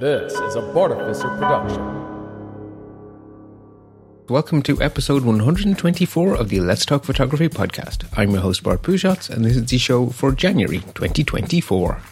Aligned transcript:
This 0.00 0.32
is 0.32 0.56
a 0.56 0.60
Bartificer 0.60 1.28
production. 1.38 1.80
Welcome 4.28 4.60
to 4.62 4.82
episode 4.82 5.24
124 5.24 6.34
of 6.34 6.48
the 6.48 6.58
Let's 6.58 6.84
Talk 6.84 7.04
Photography 7.04 7.48
podcast. 7.48 8.04
I'm 8.16 8.32
your 8.32 8.40
host, 8.40 8.64
Bart 8.64 8.82
Busschots, 8.82 9.30
and 9.30 9.44
this 9.44 9.56
is 9.56 9.66
the 9.66 9.78
show 9.78 10.08
for 10.08 10.32
January 10.32 10.80
2024. 10.80 12.02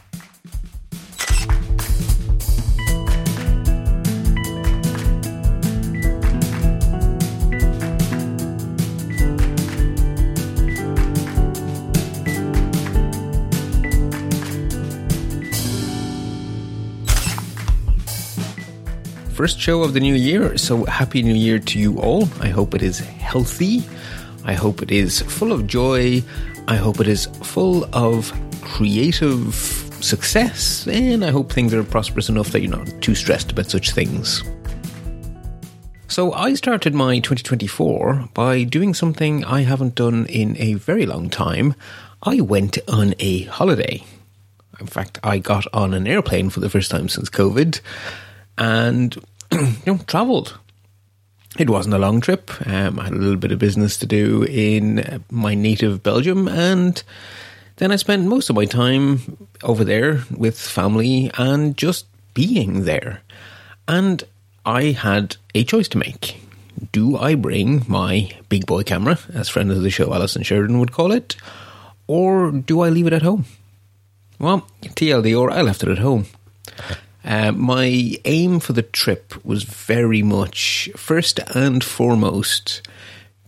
First 19.43 19.59
show 19.59 19.83
of 19.83 19.93
the 19.93 19.99
new 19.99 20.15
year, 20.15 20.57
so 20.57 20.85
happy 20.85 21.21
new 21.21 21.35
year 21.35 21.59
to 21.59 21.77
you 21.77 21.99
all. 21.99 22.29
I 22.39 22.47
hope 22.47 22.77
it 22.77 22.83
is 22.83 23.01
healthy. 23.01 23.83
I 24.45 24.53
hope 24.53 24.83
it 24.83 24.93
is 24.93 25.21
full 25.23 25.51
of 25.51 25.67
joy. 25.67 26.23
I 26.69 26.77
hope 26.77 27.01
it 27.01 27.09
is 27.09 27.27
full 27.43 27.85
of 27.93 28.33
creative 28.61 29.53
success. 30.01 30.87
And 30.87 31.25
I 31.25 31.33
hope 31.33 31.51
things 31.51 31.75
are 31.75 31.83
prosperous 31.83 32.29
enough 32.29 32.51
that 32.51 32.61
you're 32.61 32.71
not 32.71 32.87
too 33.03 33.17
stressed 33.17 33.51
about 33.51 33.67
such 33.67 33.91
things. 33.91 34.45
So, 36.07 36.33
I 36.35 36.55
started 36.55 36.95
my 36.95 37.19
2024 37.19 38.29
by 38.35 38.63
doing 38.63 38.95
something 38.95 39.45
I 39.45 39.63
haven't 39.63 39.97
done 39.97 40.27
in 40.27 40.57
a 40.61 40.75
very 40.75 41.05
long 41.05 41.29
time. 41.29 41.75
I 42.23 42.43
went 42.43 42.79
on 42.87 43.17
a 43.19 43.43
holiday. 43.47 44.05
In 44.79 44.87
fact, 44.87 45.19
I 45.25 45.39
got 45.39 45.67
on 45.75 45.95
an 45.95 46.07
airplane 46.07 46.49
for 46.49 46.61
the 46.61 46.71
first 46.71 46.93
time 46.93 47.09
since 47.09 47.29
COVID 47.29 47.81
and 48.59 49.19
you 49.87 49.93
know 49.93 49.99
travelled. 50.07 50.59
It 51.59 51.69
wasn't 51.69 51.95
a 51.95 51.99
long 51.99 52.23
trip. 52.23 52.51
Um, 52.67 52.99
I 52.99 53.05
had 53.05 53.13
a 53.13 53.17
little 53.17 53.37
bit 53.37 53.53
of 53.53 53.59
business 53.59 53.99
to 53.99 54.07
do 54.07 54.45
in 54.45 55.23
my 55.31 55.55
native 55.55 56.03
Belgium, 56.03 56.49
and 56.49 57.03
then 57.77 57.93
I 57.93 57.97
spent 57.97 58.27
most 58.27 58.49
of 58.49 58.57
my 58.57 58.65
time 58.65 59.49
over 59.63 59.85
there 59.85 60.23
with 60.35 60.59
family 60.59 61.31
and 61.37 61.77
just 61.77 62.07
being 62.33 62.85
there. 62.85 63.21
And 63.87 64.25
I 64.65 64.93
had 64.93 65.37
a 65.55 65.65
choice 65.65 65.89
to 65.89 65.99
make. 65.99 66.41
Do 66.93 67.19
I 67.19 67.35
bring 67.35 67.85
my 67.87 68.31
big 68.49 68.65
boy 68.65 68.83
camera, 68.83 69.19
as 69.35 69.51
friend 69.51 69.71
of 69.71 69.83
the 69.83 69.91
show 69.91 70.15
Alison 70.15 70.43
Sheridan 70.43 70.79
would 70.81 70.93
call 70.93 71.13
it, 71.13 71.37
or 72.07 72.51
do 72.51 72.81
I 72.81 72.89
leave 72.89 73.07
it 73.07 73.13
at 73.13 73.23
home? 73.23 73.45
Well, 74.39 74.67
TLD, 74.83 75.39
or 75.39 75.51
I 75.51 75.61
left 75.61 75.83
it 75.83 75.91
at 75.91 75.99
home. 75.99 76.27
Uh, 77.25 77.53
my 77.53 78.17
aim 78.25 78.59
for 78.61 78.73
the 78.73 78.83
trip 78.83 79.35
was 79.45 79.63
very 79.63 80.23
much, 80.23 80.91
first 80.97 81.39
and 81.55 81.83
foremost, 81.85 82.83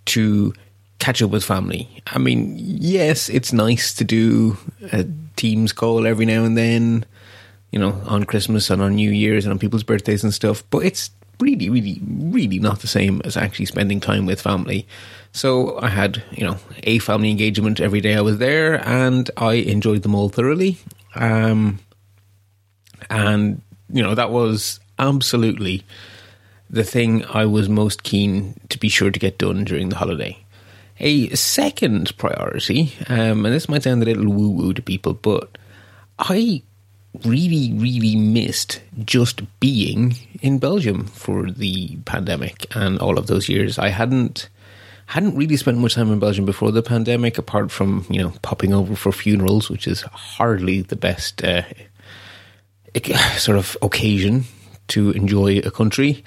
to 0.06 0.54
catch 0.98 1.20
up 1.20 1.30
with 1.30 1.44
family. 1.44 2.02
I 2.06 2.18
mean, 2.18 2.54
yes, 2.56 3.28
it's 3.28 3.52
nice 3.52 3.92
to 3.94 4.04
do 4.04 4.56
a 4.92 5.04
Teams 5.36 5.72
call 5.72 6.06
every 6.06 6.26
now 6.26 6.44
and 6.44 6.56
then, 6.56 7.04
you 7.72 7.78
know, 7.78 8.00
on 8.06 8.24
Christmas 8.24 8.70
and 8.70 8.80
on 8.80 8.94
New 8.94 9.10
Year's 9.10 9.44
and 9.44 9.52
on 9.52 9.58
people's 9.58 9.82
birthdays 9.82 10.22
and 10.22 10.32
stuff, 10.32 10.62
but 10.70 10.84
it's 10.84 11.10
really, 11.40 11.68
really, 11.68 12.00
really 12.06 12.60
not 12.60 12.80
the 12.80 12.86
same 12.86 13.20
as 13.24 13.36
actually 13.36 13.66
spending 13.66 13.98
time 13.98 14.26
with 14.26 14.40
family. 14.40 14.86
So 15.32 15.80
I 15.80 15.88
had, 15.88 16.22
you 16.30 16.46
know, 16.46 16.58
a 16.84 17.00
family 17.00 17.30
engagement 17.30 17.80
every 17.80 18.00
day 18.00 18.14
I 18.14 18.20
was 18.20 18.38
there, 18.38 18.86
and 18.88 19.28
I 19.36 19.54
enjoyed 19.54 20.02
them 20.02 20.14
all 20.14 20.28
thoroughly. 20.28 20.78
Um, 21.16 21.80
and, 23.14 23.62
you 23.92 24.02
know, 24.02 24.14
that 24.14 24.30
was 24.30 24.80
absolutely 24.98 25.84
the 26.70 26.84
thing 26.84 27.24
I 27.26 27.46
was 27.46 27.68
most 27.68 28.02
keen 28.02 28.58
to 28.68 28.78
be 28.78 28.88
sure 28.88 29.10
to 29.10 29.18
get 29.18 29.38
done 29.38 29.64
during 29.64 29.88
the 29.88 29.96
holiday. 29.96 30.36
A 31.00 31.28
second 31.34 32.16
priority, 32.18 32.92
um, 33.08 33.44
and 33.44 33.54
this 33.54 33.68
might 33.68 33.82
sound 33.82 34.02
a 34.02 34.06
little 34.06 34.32
woo 34.32 34.50
woo 34.50 34.72
to 34.74 34.82
people, 34.82 35.14
but 35.14 35.58
I 36.18 36.62
really, 37.24 37.72
really 37.74 38.16
missed 38.16 38.80
just 39.04 39.42
being 39.60 40.16
in 40.40 40.58
Belgium 40.58 41.06
for 41.06 41.50
the 41.50 41.96
pandemic 42.04 42.66
and 42.74 42.98
all 42.98 43.18
of 43.18 43.26
those 43.26 43.48
years. 43.48 43.78
I 43.78 43.88
hadn't 43.88 44.48
hadn't 45.06 45.36
really 45.36 45.56
spent 45.56 45.78
much 45.78 45.94
time 45.94 46.10
in 46.10 46.18
Belgium 46.18 46.46
before 46.46 46.72
the 46.72 46.82
pandemic, 46.82 47.38
apart 47.38 47.70
from 47.70 48.06
you 48.08 48.22
know 48.22 48.32
popping 48.42 48.72
over 48.72 48.96
for 48.96 49.12
funerals, 49.12 49.68
which 49.68 49.86
is 49.86 50.02
hardly 50.02 50.82
the 50.82 50.96
best 50.96 51.44
uh, 51.44 51.62
sort 53.38 53.58
of 53.58 53.76
occasion 53.82 54.44
to 54.88 55.10
enjoy 55.12 55.58
a 55.58 55.70
country. 55.70 56.24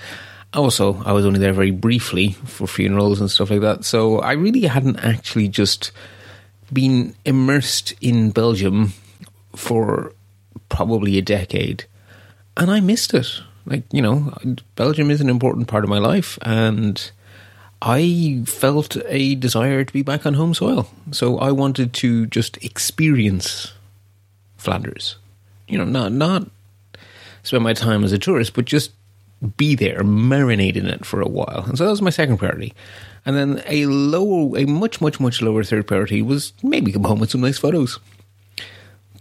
Also, 0.53 1.01
I 1.03 1.11
was 1.11 1.25
only 1.25 1.39
there 1.39 1.53
very 1.53 1.71
briefly 1.71 2.33
for 2.45 2.67
funerals 2.67 3.19
and 3.19 3.29
stuff 3.29 3.49
like 3.49 3.61
that, 3.61 3.85
so 3.85 4.19
I 4.19 4.33
really 4.33 4.61
hadn't 4.61 4.97
actually 4.97 5.49
just 5.49 5.91
been 6.71 7.15
immersed 7.25 7.93
in 8.01 8.31
Belgium 8.31 8.93
for 9.55 10.13
probably 10.69 11.17
a 11.17 11.21
decade, 11.21 11.85
and 12.55 12.71
I 12.71 12.79
missed 12.79 13.13
it. 13.13 13.41
Like 13.65 13.83
you 13.91 14.01
know, 14.01 14.33
Belgium 14.75 15.11
is 15.11 15.21
an 15.21 15.29
important 15.29 15.67
part 15.67 15.83
of 15.83 15.89
my 15.89 15.99
life, 15.99 16.39
and 16.41 17.11
I 17.81 18.43
felt 18.45 18.97
a 19.05 19.35
desire 19.35 19.83
to 19.83 19.93
be 19.93 20.01
back 20.01 20.25
on 20.25 20.33
home 20.33 20.53
soil. 20.53 20.89
So 21.11 21.37
I 21.37 21.51
wanted 21.51 21.93
to 21.95 22.25
just 22.27 22.57
experience 22.63 23.73
Flanders. 24.57 25.17
You 25.67 25.77
know, 25.77 25.85
not 25.85 26.13
not 26.13 26.49
spend 27.47 27.63
my 27.63 27.73
time 27.73 28.03
as 28.03 28.11
a 28.11 28.19
tourist, 28.19 28.53
but 28.53 28.65
just 28.65 28.91
be 29.55 29.75
there, 29.75 30.01
marinate 30.01 30.75
in 30.75 30.87
it 30.87 31.05
for 31.05 31.21
a 31.21 31.27
while. 31.27 31.63
And 31.67 31.77
so 31.77 31.85
that 31.85 31.91
was 31.91 32.01
my 32.01 32.09
second 32.09 32.37
priority. 32.37 32.73
And 33.25 33.35
then 33.35 33.63
a 33.67 33.85
lower, 33.85 34.57
a 34.57 34.65
much, 34.65 34.99
much, 34.99 35.19
much 35.19 35.41
lower 35.41 35.63
third 35.63 35.87
priority 35.87 36.21
was 36.21 36.53
maybe 36.63 36.91
come 36.91 37.03
home 37.03 37.19
with 37.19 37.31
some 37.31 37.41
nice 37.41 37.57
photos. 37.57 37.99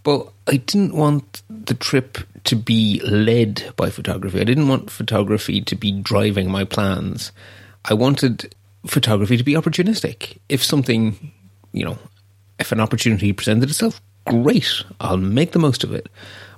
But 0.03 0.27
I 0.47 0.57
didn't 0.57 0.95
want 0.95 1.43
the 1.49 1.73
trip 1.73 2.17
to 2.45 2.55
be 2.55 3.01
led 3.01 3.73
by 3.75 3.89
photography. 3.89 4.39
I 4.39 4.45
didn't 4.45 4.69
want 4.69 4.89
photography 4.89 5.61
to 5.61 5.75
be 5.75 5.91
driving 5.91 6.49
my 6.49 6.63
plans. 6.63 7.31
I 7.85 7.93
wanted 7.93 8.55
photography 8.85 9.37
to 9.37 9.43
be 9.43 9.53
opportunistic. 9.53 10.37
If 10.49 10.63
something, 10.63 11.31
you 11.73 11.83
know, 11.83 11.97
if 12.57 12.71
an 12.71 12.79
opportunity 12.79 13.33
presented 13.33 13.69
itself, 13.69 14.01
great, 14.25 14.83
I'll 14.99 15.17
make 15.17 15.51
the 15.51 15.59
most 15.59 15.83
of 15.83 15.93
it. 15.93 16.07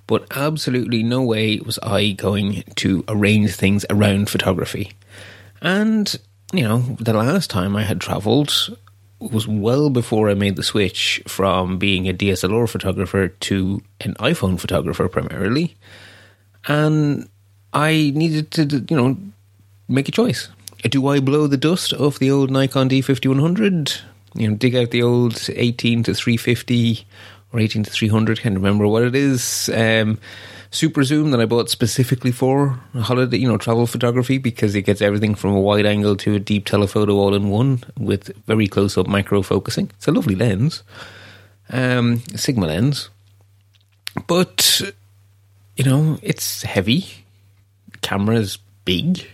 But 0.09 0.25
absolutely 0.35 1.03
no 1.03 1.21
way 1.21 1.59
was 1.59 1.77
I 1.83 2.13
going 2.13 2.63
to 2.77 3.05
arrange 3.07 3.53
things 3.53 3.85
around 3.91 4.27
photography. 4.27 4.93
And, 5.61 6.15
you 6.51 6.63
know, 6.63 6.79
the 6.99 7.13
last 7.13 7.51
time 7.51 7.75
I 7.75 7.83
had 7.83 8.01
travelled 8.01 8.75
was 9.19 9.47
well 9.47 9.91
before 9.91 10.27
I 10.27 10.33
made 10.33 10.55
the 10.55 10.63
switch 10.63 11.21
from 11.27 11.77
being 11.77 12.09
a 12.09 12.13
DSLR 12.13 12.67
photographer 12.67 13.27
to 13.27 13.83
an 14.01 14.15
iPhone 14.15 14.59
photographer 14.59 15.07
primarily. 15.09 15.75
And 16.67 17.29
I 17.71 18.11
needed 18.15 18.49
to, 18.53 18.83
you 18.89 18.97
know, 18.97 19.15
make 19.87 20.09
a 20.09 20.11
choice. 20.11 20.49
Do 20.81 21.05
I 21.07 21.19
blow 21.19 21.45
the 21.45 21.55
dust 21.55 21.93
off 21.93 22.17
the 22.17 22.31
old 22.31 22.49
Nikon 22.49 22.89
D5100? 22.89 24.01
You 24.33 24.47
know, 24.47 24.55
dig 24.55 24.75
out 24.75 24.89
the 24.89 25.03
old 25.03 25.47
18 25.53 26.01
to 26.01 26.15
350 26.15 27.05
or 27.51 27.59
18 27.59 27.83
to 27.83 27.91
300, 27.91 28.41
can't 28.41 28.55
remember 28.55 28.87
what 28.87 29.03
it 29.03 29.15
is. 29.15 29.69
Um, 29.73 30.19
super 30.71 31.03
zoom 31.03 31.31
that 31.31 31.39
I 31.39 31.45
bought 31.45 31.69
specifically 31.69 32.31
for 32.31 32.79
holiday, 32.95 33.37
you 33.37 33.47
know, 33.47 33.57
travel 33.57 33.87
photography 33.87 34.37
because 34.37 34.75
it 34.75 34.83
gets 34.83 35.01
everything 35.01 35.35
from 35.35 35.51
a 35.51 35.59
wide 35.59 35.85
angle 35.85 36.15
to 36.17 36.35
a 36.35 36.39
deep 36.39 36.65
telephoto 36.65 37.15
all 37.15 37.33
in 37.33 37.49
one 37.49 37.83
with 37.97 38.35
very 38.45 38.67
close 38.67 38.97
up 38.97 39.07
micro 39.07 39.41
focusing. 39.41 39.89
It's 39.97 40.07
a 40.07 40.11
lovely 40.11 40.35
lens, 40.35 40.83
um, 41.71 42.19
Sigma 42.35 42.67
lens, 42.67 43.09
but 44.27 44.81
you 45.75 45.85
know, 45.85 46.19
it's 46.21 46.63
heavy. 46.63 47.07
Camera's 48.01 48.57
big. 48.85 49.27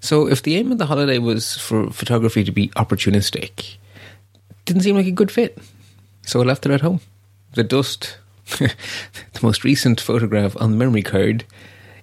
So 0.00 0.26
if 0.26 0.42
the 0.42 0.56
aim 0.56 0.72
of 0.72 0.78
the 0.78 0.86
holiday 0.86 1.18
was 1.18 1.56
for 1.56 1.90
photography 1.90 2.42
to 2.44 2.52
be 2.52 2.68
opportunistic, 2.70 3.76
didn't 4.64 4.82
seem 4.82 4.96
like 4.96 5.06
a 5.06 5.12
good 5.12 5.30
fit. 5.30 5.58
So 6.26 6.40
I 6.40 6.44
left 6.44 6.66
it 6.66 6.72
at 6.72 6.80
home. 6.80 7.00
The 7.54 7.64
dust, 7.64 8.16
the 8.58 8.72
most 9.42 9.64
recent 9.64 10.00
photograph 10.00 10.56
on 10.60 10.72
the 10.72 10.76
memory 10.76 11.02
card, 11.02 11.44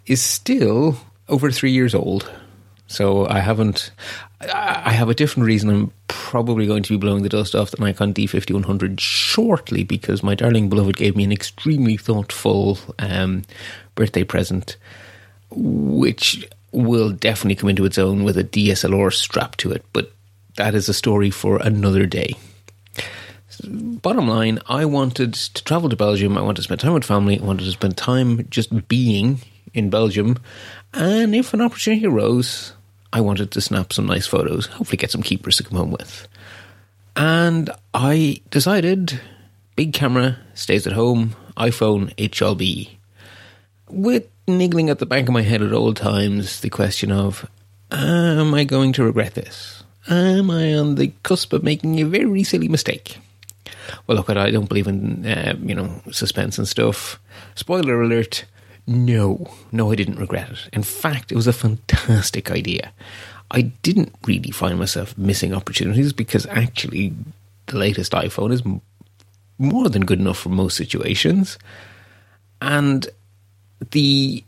is 0.06 0.22
still 0.22 0.98
over 1.30 1.52
three 1.52 1.72
years 1.72 1.94
old. 1.94 2.30
So 2.88 3.28
I 3.28 3.40
haven't. 3.40 3.92
I 4.40 4.92
have 4.92 5.10
a 5.10 5.14
different 5.14 5.48
reason. 5.48 5.70
I'm 5.70 5.94
probably 6.08 6.68
going 6.68 6.84
to 6.84 6.94
be 6.94 6.98
blowing 6.98 7.24
the 7.24 7.30
dust 7.30 7.56
off 7.56 7.72
the 7.72 7.84
Nikon 7.84 8.14
D5100 8.14 9.00
shortly 9.00 9.84
because 9.84 10.24
my 10.24 10.36
darling 10.36 10.70
beloved 10.70 10.96
gave 10.96 11.16
me 11.16 11.24
an 11.24 11.32
extremely 11.32 11.98
thoughtful 11.98 12.78
um, 13.00 13.44
birthday 13.96 14.24
present, 14.24 14.78
which 15.50 16.48
will 16.72 17.12
definitely 17.12 17.56
come 17.56 17.70
into 17.70 17.86
its 17.86 17.98
own 17.98 18.24
with 18.24 18.38
a 18.38 18.44
DSLR 18.44 19.12
strapped 19.12 19.60
to 19.60 19.72
it. 19.72 19.84
But 19.92 20.12
that 20.56 20.76
is 20.76 20.88
a 20.88 20.94
story 20.94 21.32
for 21.32 21.58
another 21.58 22.06
day. 22.06 22.36
Bottom 23.64 24.28
line, 24.28 24.60
I 24.68 24.86
wanted 24.86 25.34
to 25.34 25.64
travel 25.64 25.90
to 25.90 25.96
Belgium. 25.96 26.38
I 26.38 26.42
wanted 26.42 26.58
to 26.58 26.64
spend 26.64 26.80
time 26.80 26.94
with 26.94 27.06
family. 27.06 27.40
I 27.40 27.44
wanted 27.44 27.66
to 27.66 27.72
spend 27.72 27.98
time 27.98 28.48
just 28.50 28.88
being 28.88 29.40
in 29.74 29.90
Belgium, 29.90 30.38
and 30.94 31.36
if 31.36 31.54
an 31.54 31.62
opportunity 31.62 32.06
arose, 32.06 32.74
I 33.14 33.22
wanted 33.22 33.52
to 33.52 33.62
snap 33.62 33.94
some 33.94 34.06
nice 34.06 34.26
photos, 34.26 34.66
hopefully 34.66 34.98
get 34.98 35.12
some 35.12 35.22
keepers 35.22 35.58
to 35.58 35.64
come 35.64 35.78
home 35.78 35.92
with. 35.92 36.28
And 37.16 37.70
I 37.94 38.42
decided 38.50 39.20
big 39.76 39.94
camera 39.94 40.38
stays 40.54 40.88
at 40.88 40.94
home, 40.94 41.36
iPhone, 41.56 42.14
it 42.18 42.34
shall 42.34 42.56
be. 42.56 42.98
With 43.90 44.28
niggling 44.48 44.90
at 44.90 45.00
the 45.00 45.06
back 45.06 45.24
of 45.24 45.34
my 45.34 45.42
head 45.42 45.62
at 45.62 45.74
all 45.74 45.94
times 45.94 46.62
the 46.62 46.70
question 46.70 47.12
of, 47.12 47.50
am 47.92 48.54
I 48.54 48.64
going 48.64 48.94
to 48.94 49.04
regret 49.04 49.36
this? 49.36 49.84
Am 50.10 50.50
I 50.50 50.74
on 50.74 50.96
the 50.96 51.12
cusp 51.24 51.54
of 51.54 51.64
making 51.64 52.00
a 52.00 52.06
very 52.06 52.44
silly 52.44 52.68
mistake? 52.68 53.18
Well, 54.06 54.18
look, 54.18 54.30
I 54.30 54.52
don't 54.52 54.70
believe 54.70 54.88
in, 54.88 55.26
uh, 55.26 55.56
you 55.62 55.76
know, 55.76 56.02
suspense 56.12 56.58
and 56.58 56.68
stuff. 56.68 57.20
Spoiler 57.56 58.02
alert, 58.02 58.46
no, 58.86 59.48
no, 59.72 59.92
I 59.92 59.96
didn't 59.96 60.20
regret 60.20 60.50
it. 60.50 60.70
In 60.74 60.84
fact, 60.84 61.32
it 61.32 61.36
was 61.36 61.48
a 61.48 61.54
fantastic 61.54 62.50
idea. 62.52 62.94
I 63.52 63.62
didn't 63.82 64.14
really 64.26 64.52
find 64.52 64.78
myself 64.78 65.18
missing 65.18 65.54
opportunities 65.54 66.14
because 66.14 66.46
actually 66.48 67.14
the 67.68 67.78
latest 67.78 68.12
iPhone 68.12 68.52
is 68.52 68.64
more 69.58 69.90
than 69.90 70.06
good 70.06 70.20
enough 70.20 70.38
for 70.38 70.50
most 70.50 70.78
situations. 70.78 71.58
And 72.62 73.08
the 73.92 74.44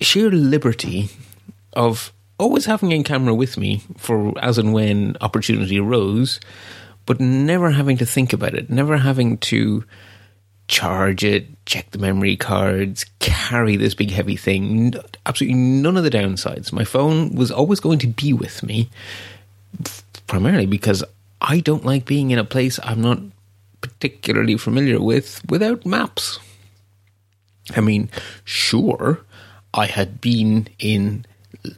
sheer 0.00 0.30
liberty 0.30 1.08
of 1.72 2.12
always 2.38 2.66
having 2.66 2.92
a 2.92 3.02
camera 3.02 3.34
with 3.34 3.56
me 3.56 3.82
for 3.96 4.38
as 4.40 4.58
and 4.58 4.72
when 4.72 5.16
opportunity 5.20 5.78
arose, 5.78 6.40
but 7.06 7.20
never 7.20 7.70
having 7.70 7.96
to 7.98 8.06
think 8.06 8.32
about 8.32 8.54
it, 8.54 8.70
never 8.70 8.96
having 8.96 9.38
to 9.38 9.84
charge 10.68 11.24
it, 11.24 11.46
check 11.66 11.90
the 11.90 11.98
memory 11.98 12.36
cards, 12.36 13.04
carry 13.18 13.76
this 13.76 13.94
big 13.94 14.10
heavy 14.10 14.36
thing. 14.36 14.94
Absolutely 15.26 15.58
none 15.58 15.96
of 15.96 16.04
the 16.04 16.10
downsides. 16.10 16.72
My 16.72 16.84
phone 16.84 17.34
was 17.34 17.50
always 17.50 17.80
going 17.80 17.98
to 18.00 18.06
be 18.06 18.32
with 18.32 18.62
me, 18.62 18.88
primarily 20.26 20.66
because 20.66 21.04
I 21.40 21.60
don't 21.60 21.84
like 21.84 22.06
being 22.06 22.30
in 22.30 22.38
a 22.38 22.44
place 22.44 22.78
I'm 22.82 23.02
not 23.02 23.20
particularly 23.80 24.56
familiar 24.56 25.00
with 25.00 25.42
without 25.48 25.84
maps. 25.84 26.38
I 27.76 27.80
mean, 27.80 28.10
sure, 28.44 29.20
I 29.74 29.86
had 29.86 30.20
been 30.20 30.68
in 30.78 31.26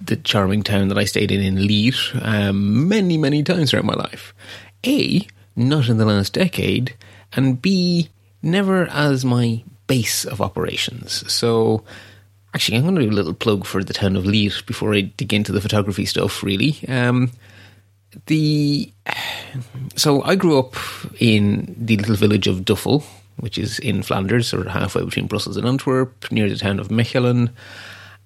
the 0.00 0.17
charming 0.17 0.62
town 0.62 0.88
that 0.88 0.99
I 0.99 1.05
stayed 1.05 1.31
in 1.31 1.40
in 1.40 1.67
Lier 1.67 1.93
um, 2.23 2.88
many, 2.88 3.17
many 3.17 3.43
times 3.43 3.70
throughout 3.70 3.84
my 3.84 3.94
life. 3.94 4.34
A, 4.86 5.26
not 5.54 5.88
in 5.88 5.98
the 5.98 6.04
last 6.04 6.32
decade, 6.32 6.94
and 7.32 7.60
B, 7.60 8.08
never 8.42 8.86
as 8.90 9.24
my 9.24 9.62
base 9.86 10.24
of 10.24 10.40
operations. 10.40 11.30
So, 11.32 11.84
actually, 12.54 12.78
I'm 12.78 12.84
going 12.84 12.96
to 12.96 13.02
do 13.02 13.10
a 13.10 13.12
little 13.12 13.34
plug 13.34 13.64
for 13.64 13.82
the 13.82 13.92
town 13.92 14.16
of 14.16 14.26
Lier 14.26 14.52
before 14.66 14.94
I 14.94 15.02
dig 15.02 15.32
into 15.32 15.52
the 15.52 15.60
photography 15.60 16.06
stuff, 16.06 16.42
really. 16.42 16.78
Um, 16.88 17.30
the 18.26 18.92
so 19.94 20.22
I 20.22 20.34
grew 20.34 20.58
up 20.58 20.74
in 21.20 21.74
the 21.78 21.96
little 21.96 22.16
village 22.16 22.46
of 22.46 22.64
Duffel, 22.64 23.04
which 23.38 23.58
is 23.58 23.78
in 23.78 24.02
Flanders, 24.02 24.52
of 24.52 24.66
halfway 24.66 25.04
between 25.04 25.26
Brussels 25.26 25.56
and 25.56 25.66
Antwerp, 25.66 26.30
near 26.30 26.48
the 26.48 26.56
town 26.56 26.78
of 26.80 26.88
Mechelen. 26.88 27.50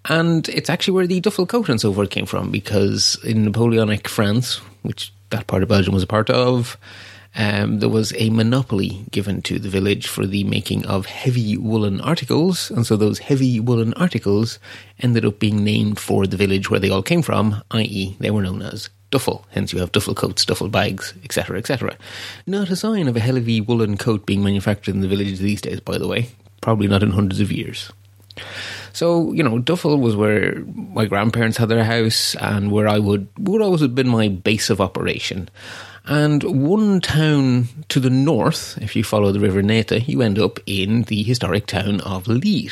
And 0.06 0.48
it's 0.48 0.70
actually 0.70 0.94
where 0.94 1.06
the 1.06 1.20
duffel 1.20 1.46
coat 1.46 1.68
and 1.68 1.80
so 1.80 1.92
forth 1.92 2.10
came 2.10 2.26
from, 2.26 2.50
because 2.50 3.18
in 3.24 3.44
Napoleonic 3.44 4.08
France, 4.08 4.56
which 4.82 5.12
that 5.30 5.46
part 5.46 5.62
of 5.62 5.68
Belgium 5.68 5.94
was 5.94 6.02
a 6.02 6.08
part 6.08 6.30
of, 6.30 6.76
um, 7.36 7.78
there 7.78 7.88
was 7.88 8.12
a 8.16 8.30
monopoly 8.30 9.04
given 9.10 9.40
to 9.42 9.58
the 9.58 9.68
village 9.68 10.08
for 10.08 10.26
the 10.26 10.44
making 10.44 10.84
of 10.86 11.06
heavy 11.06 11.56
woolen 11.56 12.00
articles, 12.00 12.70
and 12.70 12.86
so 12.86 12.96
those 12.96 13.20
heavy 13.20 13.60
woolen 13.60 13.94
articles 13.94 14.58
ended 15.00 15.24
up 15.24 15.38
being 15.38 15.62
named 15.62 15.98
for 15.98 16.26
the 16.26 16.36
village 16.36 16.70
where 16.70 16.80
they 16.80 16.90
all 16.90 17.02
came 17.02 17.22
from, 17.22 17.62
i.e., 17.70 18.16
they 18.18 18.30
were 18.30 18.42
known 18.42 18.62
as 18.62 18.90
duffel. 19.10 19.46
Hence, 19.50 19.72
you 19.72 19.78
have 19.78 19.92
duffel 19.92 20.14
coats, 20.14 20.44
duffel 20.44 20.68
bags, 20.68 21.14
etc., 21.24 21.58
etc. 21.58 21.96
Not 22.46 22.70
a 22.70 22.76
sign 22.76 23.06
of 23.06 23.16
a 23.16 23.20
heavy 23.20 23.60
woolen 23.60 23.96
coat 23.96 24.26
being 24.26 24.42
manufactured 24.42 24.94
in 24.94 25.00
the 25.00 25.08
village 25.08 25.38
these 25.38 25.60
days, 25.60 25.80
by 25.80 25.98
the 25.98 26.08
way. 26.08 26.30
Probably 26.60 26.88
not 26.88 27.02
in 27.02 27.10
hundreds 27.10 27.40
of 27.40 27.52
years. 27.52 27.92
So, 28.92 29.32
you 29.32 29.42
know, 29.42 29.58
Duffel 29.58 29.98
was 29.98 30.16
where 30.16 30.64
my 30.64 31.06
grandparents 31.06 31.56
had 31.56 31.68
their 31.68 31.84
house 31.84 32.34
and 32.36 32.70
where 32.70 32.88
I 32.88 32.98
would, 32.98 33.28
would 33.38 33.62
always 33.62 33.80
have 33.80 33.94
been 33.94 34.08
my 34.08 34.28
base 34.28 34.70
of 34.70 34.80
operation. 34.80 35.48
And 36.06 36.42
one 36.66 37.00
town 37.00 37.68
to 37.88 38.00
the 38.00 38.10
north, 38.10 38.78
if 38.80 38.96
you 38.96 39.04
follow 39.04 39.32
the 39.32 39.40
River 39.40 39.62
Nete, 39.62 40.08
you 40.08 40.22
end 40.22 40.38
up 40.38 40.58
in 40.66 41.02
the 41.04 41.22
historic 41.22 41.66
town 41.66 42.00
of 42.00 42.26
Lier. 42.26 42.70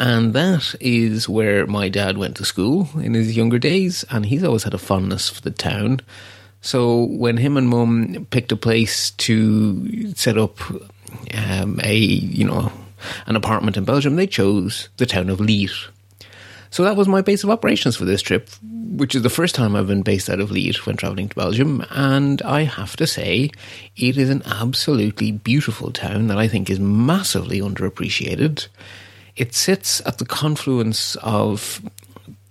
And 0.00 0.32
that 0.34 0.74
is 0.80 1.28
where 1.28 1.66
my 1.66 1.88
dad 1.88 2.18
went 2.18 2.36
to 2.36 2.44
school 2.44 2.88
in 3.00 3.14
his 3.14 3.36
younger 3.36 3.58
days, 3.58 4.04
and 4.10 4.26
he's 4.26 4.42
always 4.42 4.64
had 4.64 4.74
a 4.74 4.78
fondness 4.78 5.28
for 5.28 5.40
the 5.42 5.52
town. 5.52 6.00
So 6.60 7.04
when 7.04 7.36
him 7.36 7.56
and 7.56 7.68
mum 7.68 8.26
picked 8.30 8.50
a 8.50 8.56
place 8.56 9.12
to 9.12 10.12
set 10.14 10.38
up 10.38 10.58
um, 11.34 11.78
a, 11.84 11.94
you 11.94 12.44
know, 12.44 12.72
an 13.26 13.36
apartment 13.36 13.76
in 13.76 13.84
Belgium, 13.84 14.16
they 14.16 14.26
chose 14.26 14.88
the 14.96 15.06
town 15.06 15.28
of 15.28 15.40
Lier. 15.40 15.70
So 16.70 16.84
that 16.84 16.96
was 16.96 17.06
my 17.06 17.20
base 17.20 17.44
of 17.44 17.50
operations 17.50 17.96
for 17.96 18.06
this 18.06 18.22
trip, 18.22 18.48
which 18.62 19.14
is 19.14 19.20
the 19.20 19.28
first 19.28 19.54
time 19.54 19.76
I've 19.76 19.86
been 19.86 20.02
based 20.02 20.30
out 20.30 20.40
of 20.40 20.50
Lier 20.50 20.72
when 20.84 20.96
travelling 20.96 21.28
to 21.28 21.36
Belgium. 21.36 21.84
And 21.90 22.40
I 22.42 22.62
have 22.62 22.96
to 22.96 23.06
say, 23.06 23.50
it 23.94 24.16
is 24.16 24.30
an 24.30 24.42
absolutely 24.46 25.32
beautiful 25.32 25.92
town 25.92 26.28
that 26.28 26.38
I 26.38 26.48
think 26.48 26.70
is 26.70 26.80
massively 26.80 27.60
underappreciated. 27.60 28.68
It 29.36 29.54
sits 29.54 30.00
at 30.06 30.16
the 30.16 30.24
confluence 30.24 31.16
of, 31.16 31.82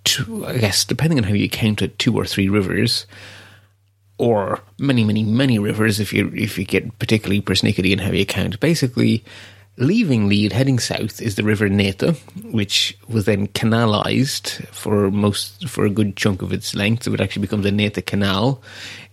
two, 0.04 0.46
I 0.46 0.58
guess, 0.58 0.86
depending 0.86 1.18
on 1.18 1.24
how 1.24 1.34
you 1.34 1.50
count 1.50 1.82
it, 1.82 1.98
two 1.98 2.16
or 2.16 2.26
three 2.26 2.50
rivers, 2.50 3.08
or 4.18 4.60
many, 4.78 5.04
many, 5.04 5.24
many 5.24 5.58
rivers 5.58 6.00
if 6.00 6.14
you 6.14 6.32
if 6.36 6.60
you 6.60 6.64
get 6.64 7.00
particularly 7.00 7.42
persnickety 7.42 7.92
in 7.92 7.98
how 7.98 8.12
you 8.12 8.26
count. 8.26 8.60
Basically, 8.60 9.24
leaving 9.78 10.28
Lier, 10.28 10.50
heading 10.52 10.80
south, 10.80 11.22
is 11.22 11.36
the 11.36 11.44
River 11.44 11.70
Nete, 11.70 12.16
which 12.52 12.98
was 13.08 13.26
then 13.26 13.48
canalised 13.48 14.64
for 14.72 15.10
most 15.12 15.68
for 15.68 15.86
a 15.86 15.90
good 15.90 16.16
chunk 16.16 16.42
of 16.42 16.54
its 16.54 16.76
length. 16.76 17.04
So 17.04 17.14
it 17.14 17.22
actually 17.22 17.44
becomes 17.44 17.66
a 17.66 17.72
Nete 17.72 18.06
Canal, 18.06 18.62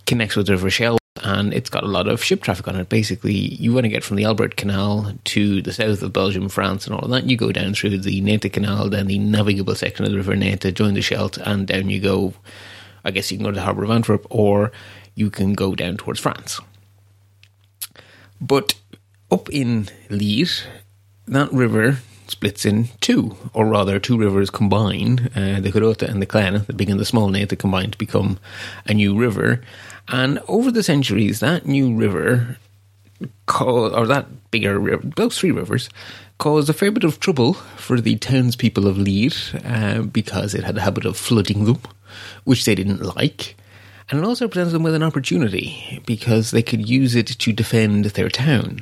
connects 0.07 0.37
with 0.37 0.47
the 0.47 0.53
River 0.53 0.71
Scheldt 0.71 0.99
and 1.23 1.53
it's 1.53 1.71
got 1.71 1.85
a 1.85 1.89
lot 1.89 2.09
of 2.09 2.23
ship 2.23 2.43
traffic 2.43 2.69
on 2.69 2.77
it. 2.77 2.89
Basically, 2.89 3.35
you 3.35 3.73
want 3.73 3.85
to 3.85 3.89
get 3.89 4.05
from 4.05 4.17
the 4.17 4.25
Albert 4.25 4.57
Canal 4.57 5.13
to 5.25 5.63
the 5.63 5.73
south 5.73 6.03
of 6.03 6.13
Belgium, 6.13 6.49
France, 6.49 6.87
and 6.87 6.95
all 6.95 7.03
of 7.03 7.11
that. 7.11 7.29
You 7.29 7.37
go 7.37 7.53
down 7.53 7.75
through 7.75 7.99
the 7.99 8.21
Nete 8.21 8.53
Canal, 8.53 8.89
then 8.89 9.07
the 9.07 9.19
navigable 9.19 9.75
section 9.75 10.05
of 10.05 10.11
the 10.11 10.17
River 10.17 10.35
Nete, 10.35 10.73
join 10.75 10.95
the 10.95 11.03
Scheldt, 11.03 11.39
and 11.39 11.67
down 11.67 11.91
you 11.91 12.01
go. 12.01 12.35
I 13.05 13.11
guess 13.11 13.31
you 13.31 13.39
can 13.39 13.45
go 13.45 13.51
to 13.51 13.57
the 13.57 13.63
harbour 13.63 13.85
of 13.85 13.91
Antwerp, 13.91 14.27
or 14.31 14.73
you 15.15 15.31
can 15.31 15.55
go 15.55 15.75
down 15.75 15.97
towards 15.97 16.21
France. 16.21 16.61
But 18.41 18.75
up 19.31 19.49
in 19.51 19.89
Lier, 20.11 20.47
that 21.27 21.53
river 21.53 21.99
splits 22.29 22.65
in 22.65 22.89
two, 23.01 23.37
or 23.53 23.67
rather, 23.67 23.99
two 23.99 24.19
rivers 24.19 24.51
combine. 24.51 25.31
Uh, 25.35 25.61
the 25.61 25.71
Grote 25.71 26.03
and 26.03 26.21
the 26.21 26.27
Kleine, 26.27 26.65
the 26.67 26.73
big 26.73 26.91
and 26.91 27.01
the 27.01 27.05
small 27.05 27.29
Nete, 27.29 27.59
combine 27.59 27.91
to 27.91 27.99
become 27.99 28.39
a 28.87 28.95
new 28.95 29.19
river. 29.19 29.63
And 30.09 30.41
over 30.49 30.71
the 30.71 30.83
centuries, 30.83 31.41
that 31.41 31.67
new 31.67 31.95
river, 31.95 32.59
caused, 33.47 33.95
or 33.95 34.07
that 34.07 34.51
bigger 34.51 34.79
river, 34.79 35.03
those 35.17 35.39
three 35.39 35.51
rivers, 35.51 35.89
caused 36.39 36.71
a 36.71 36.73
fair 36.73 36.91
bit 36.91 37.05
of 37.05 37.21
trouble 37.21 37.55
for 37.55 38.01
the 38.01 38.17
townspeople 38.17 38.87
of 38.87 38.99
Lier 38.99 39.31
uh, 39.65 40.03
because 40.03 40.55
it 40.55 40.65
had 40.65 40.77
a 40.77 40.83
habit 40.83 41.05
of 41.05 41.17
flooding 41.17 41.65
them, 41.65 41.81
which 42.45 42.65
they 42.65 42.75
didn't 42.75 43.03
like. 43.03 43.57
And 44.11 44.21
it 44.21 44.25
also 44.25 44.49
presented 44.49 44.71
them 44.71 44.83
with 44.83 44.95
an 44.95 45.03
opportunity 45.03 46.03
because 46.07 46.51
they 46.51 46.63
could 46.63 46.89
use 46.89 47.15
it 47.15 47.27
to 47.27 47.53
defend 47.53 48.07
their 48.07 48.29
town. 48.29 48.81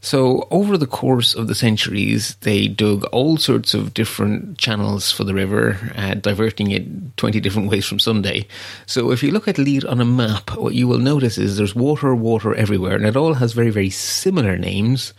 So, 0.00 0.46
over 0.52 0.78
the 0.78 0.86
course 0.86 1.34
of 1.34 1.48
the 1.48 1.56
centuries, 1.56 2.36
they 2.42 2.68
dug 2.68 3.02
all 3.06 3.36
sorts 3.36 3.74
of 3.74 3.94
different 3.94 4.56
channels 4.56 5.10
for 5.10 5.24
the 5.24 5.34
river, 5.34 5.76
uh, 5.96 6.14
diverting 6.14 6.70
it 6.70 7.16
20 7.16 7.40
different 7.40 7.68
ways 7.68 7.84
from 7.84 7.98
Sunday. 7.98 8.46
So, 8.86 9.10
if 9.10 9.24
you 9.24 9.32
look 9.32 9.48
at 9.48 9.58
Lier 9.58 9.82
on 9.88 10.00
a 10.00 10.04
map, 10.04 10.56
what 10.56 10.74
you 10.74 10.86
will 10.86 11.00
notice 11.00 11.36
is 11.36 11.56
there's 11.56 11.74
water, 11.74 12.14
water 12.14 12.54
everywhere, 12.54 12.94
and 12.94 13.06
it 13.06 13.16
all 13.16 13.34
has 13.34 13.54
very, 13.54 13.70
very 13.70 13.90
similar 13.90 14.56
names 14.56 15.14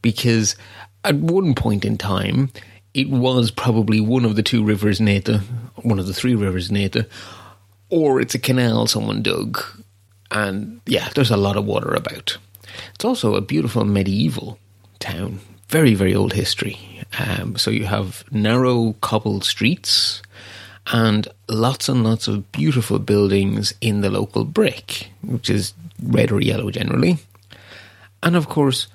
because 0.00 0.54
at 1.04 1.16
one 1.16 1.56
point 1.56 1.84
in 1.84 1.98
time, 1.98 2.52
it 2.94 3.10
was 3.10 3.50
probably 3.50 4.00
one 4.00 4.24
of 4.24 4.36
the 4.36 4.44
two 4.44 4.64
rivers 4.64 5.00
Nete, 5.00 5.40
one 5.82 5.98
of 5.98 6.06
the 6.06 6.14
three 6.14 6.36
rivers 6.36 6.70
Nete, 6.70 7.04
or 7.90 8.20
it's 8.20 8.34
a 8.34 8.38
canal 8.38 8.86
someone 8.86 9.22
dug. 9.22 9.62
And 10.30 10.80
yeah, 10.86 11.08
there's 11.14 11.30
a 11.30 11.36
lot 11.36 11.56
of 11.56 11.64
water 11.64 11.92
about. 11.92 12.38
It's 12.94 13.04
also 13.04 13.34
a 13.34 13.40
beautiful 13.40 13.84
medieval 13.84 14.58
town, 15.00 15.40
very, 15.68 15.94
very 15.94 16.14
old 16.14 16.32
history. 16.32 16.78
Um, 17.18 17.56
so 17.56 17.70
you 17.70 17.86
have 17.86 18.24
narrow 18.30 18.94
cobbled 19.00 19.44
streets 19.44 20.22
and 20.92 21.28
lots 21.48 21.88
and 21.88 22.04
lots 22.04 22.28
of 22.28 22.50
beautiful 22.52 22.98
buildings 22.98 23.74
in 23.80 24.00
the 24.00 24.10
local 24.10 24.44
brick, 24.44 25.10
which 25.22 25.50
is 25.50 25.74
red 26.02 26.30
or 26.32 26.40
yellow 26.40 26.70
generally. 26.70 27.18
And 28.22 28.36
of 28.36 28.48
course, 28.48 28.86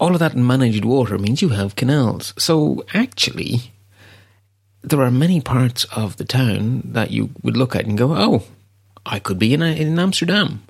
all 0.00 0.14
of 0.14 0.20
that 0.20 0.36
managed 0.36 0.84
water 0.84 1.18
means 1.18 1.42
you 1.42 1.50
have 1.50 1.76
canals. 1.76 2.34
So 2.36 2.84
actually, 2.92 3.71
there 4.82 5.02
are 5.02 5.10
many 5.10 5.40
parts 5.40 5.84
of 5.96 6.16
the 6.16 6.24
town 6.24 6.82
that 6.86 7.10
you 7.10 7.30
would 7.42 7.56
look 7.56 7.76
at 7.76 7.86
and 7.86 7.96
go, 7.96 8.14
oh, 8.14 8.44
I 9.06 9.18
could 9.18 9.38
be 9.38 9.54
in, 9.54 9.62
a, 9.62 9.66
in 9.66 9.98
Amsterdam. 9.98 10.62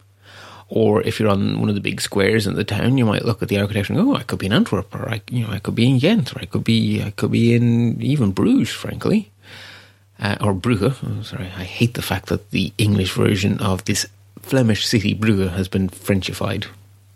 Or 0.69 1.03
if 1.03 1.21
you're 1.21 1.29
on 1.29 1.61
one 1.61 1.69
of 1.69 1.75
the 1.75 1.83
big 1.83 2.01
squares 2.01 2.47
in 2.47 2.55
the 2.55 2.65
town, 2.65 2.97
you 2.97 3.05
might 3.05 3.27
look 3.27 3.43
at 3.43 3.49
the 3.49 3.61
architecture 3.61 3.93
and 3.93 4.03
go, 4.03 4.13
oh, 4.13 4.17
I 4.17 4.23
could 4.23 4.39
be 4.39 4.47
in 4.47 4.53
Antwerp, 4.53 4.95
or 4.95 5.09
I, 5.09 5.21
you 5.31 5.45
know, 5.45 5.53
I 5.53 5.59
could 5.59 5.75
be 5.75 5.89
in 5.89 5.99
Ghent, 5.99 6.35
or 6.35 6.41
I 6.41 6.47
could 6.47 6.65
be, 6.65 7.03
I 7.03 7.11
could 7.11 7.31
be 7.31 7.55
in 7.55 8.01
even 8.01 8.33
Bruges, 8.33 8.71
frankly, 8.71 9.31
uh, 10.19 10.37
or 10.41 10.55
Brugge. 10.55 10.97
Oh, 11.05 11.23
sorry, 11.23 11.51
I 11.57 11.65
hate 11.65 11.95
the 11.95 12.03
fact 12.03 12.27
that 12.27 12.51
the 12.53 12.73
English 12.79 13.13
version 13.13 13.59
of 13.61 13.85
this 13.85 14.07
Flemish 14.41 14.87
city, 14.87 15.15
Brugge, 15.15 15.53
has 15.53 15.69
been 15.69 15.89
Frenchified. 15.89 16.67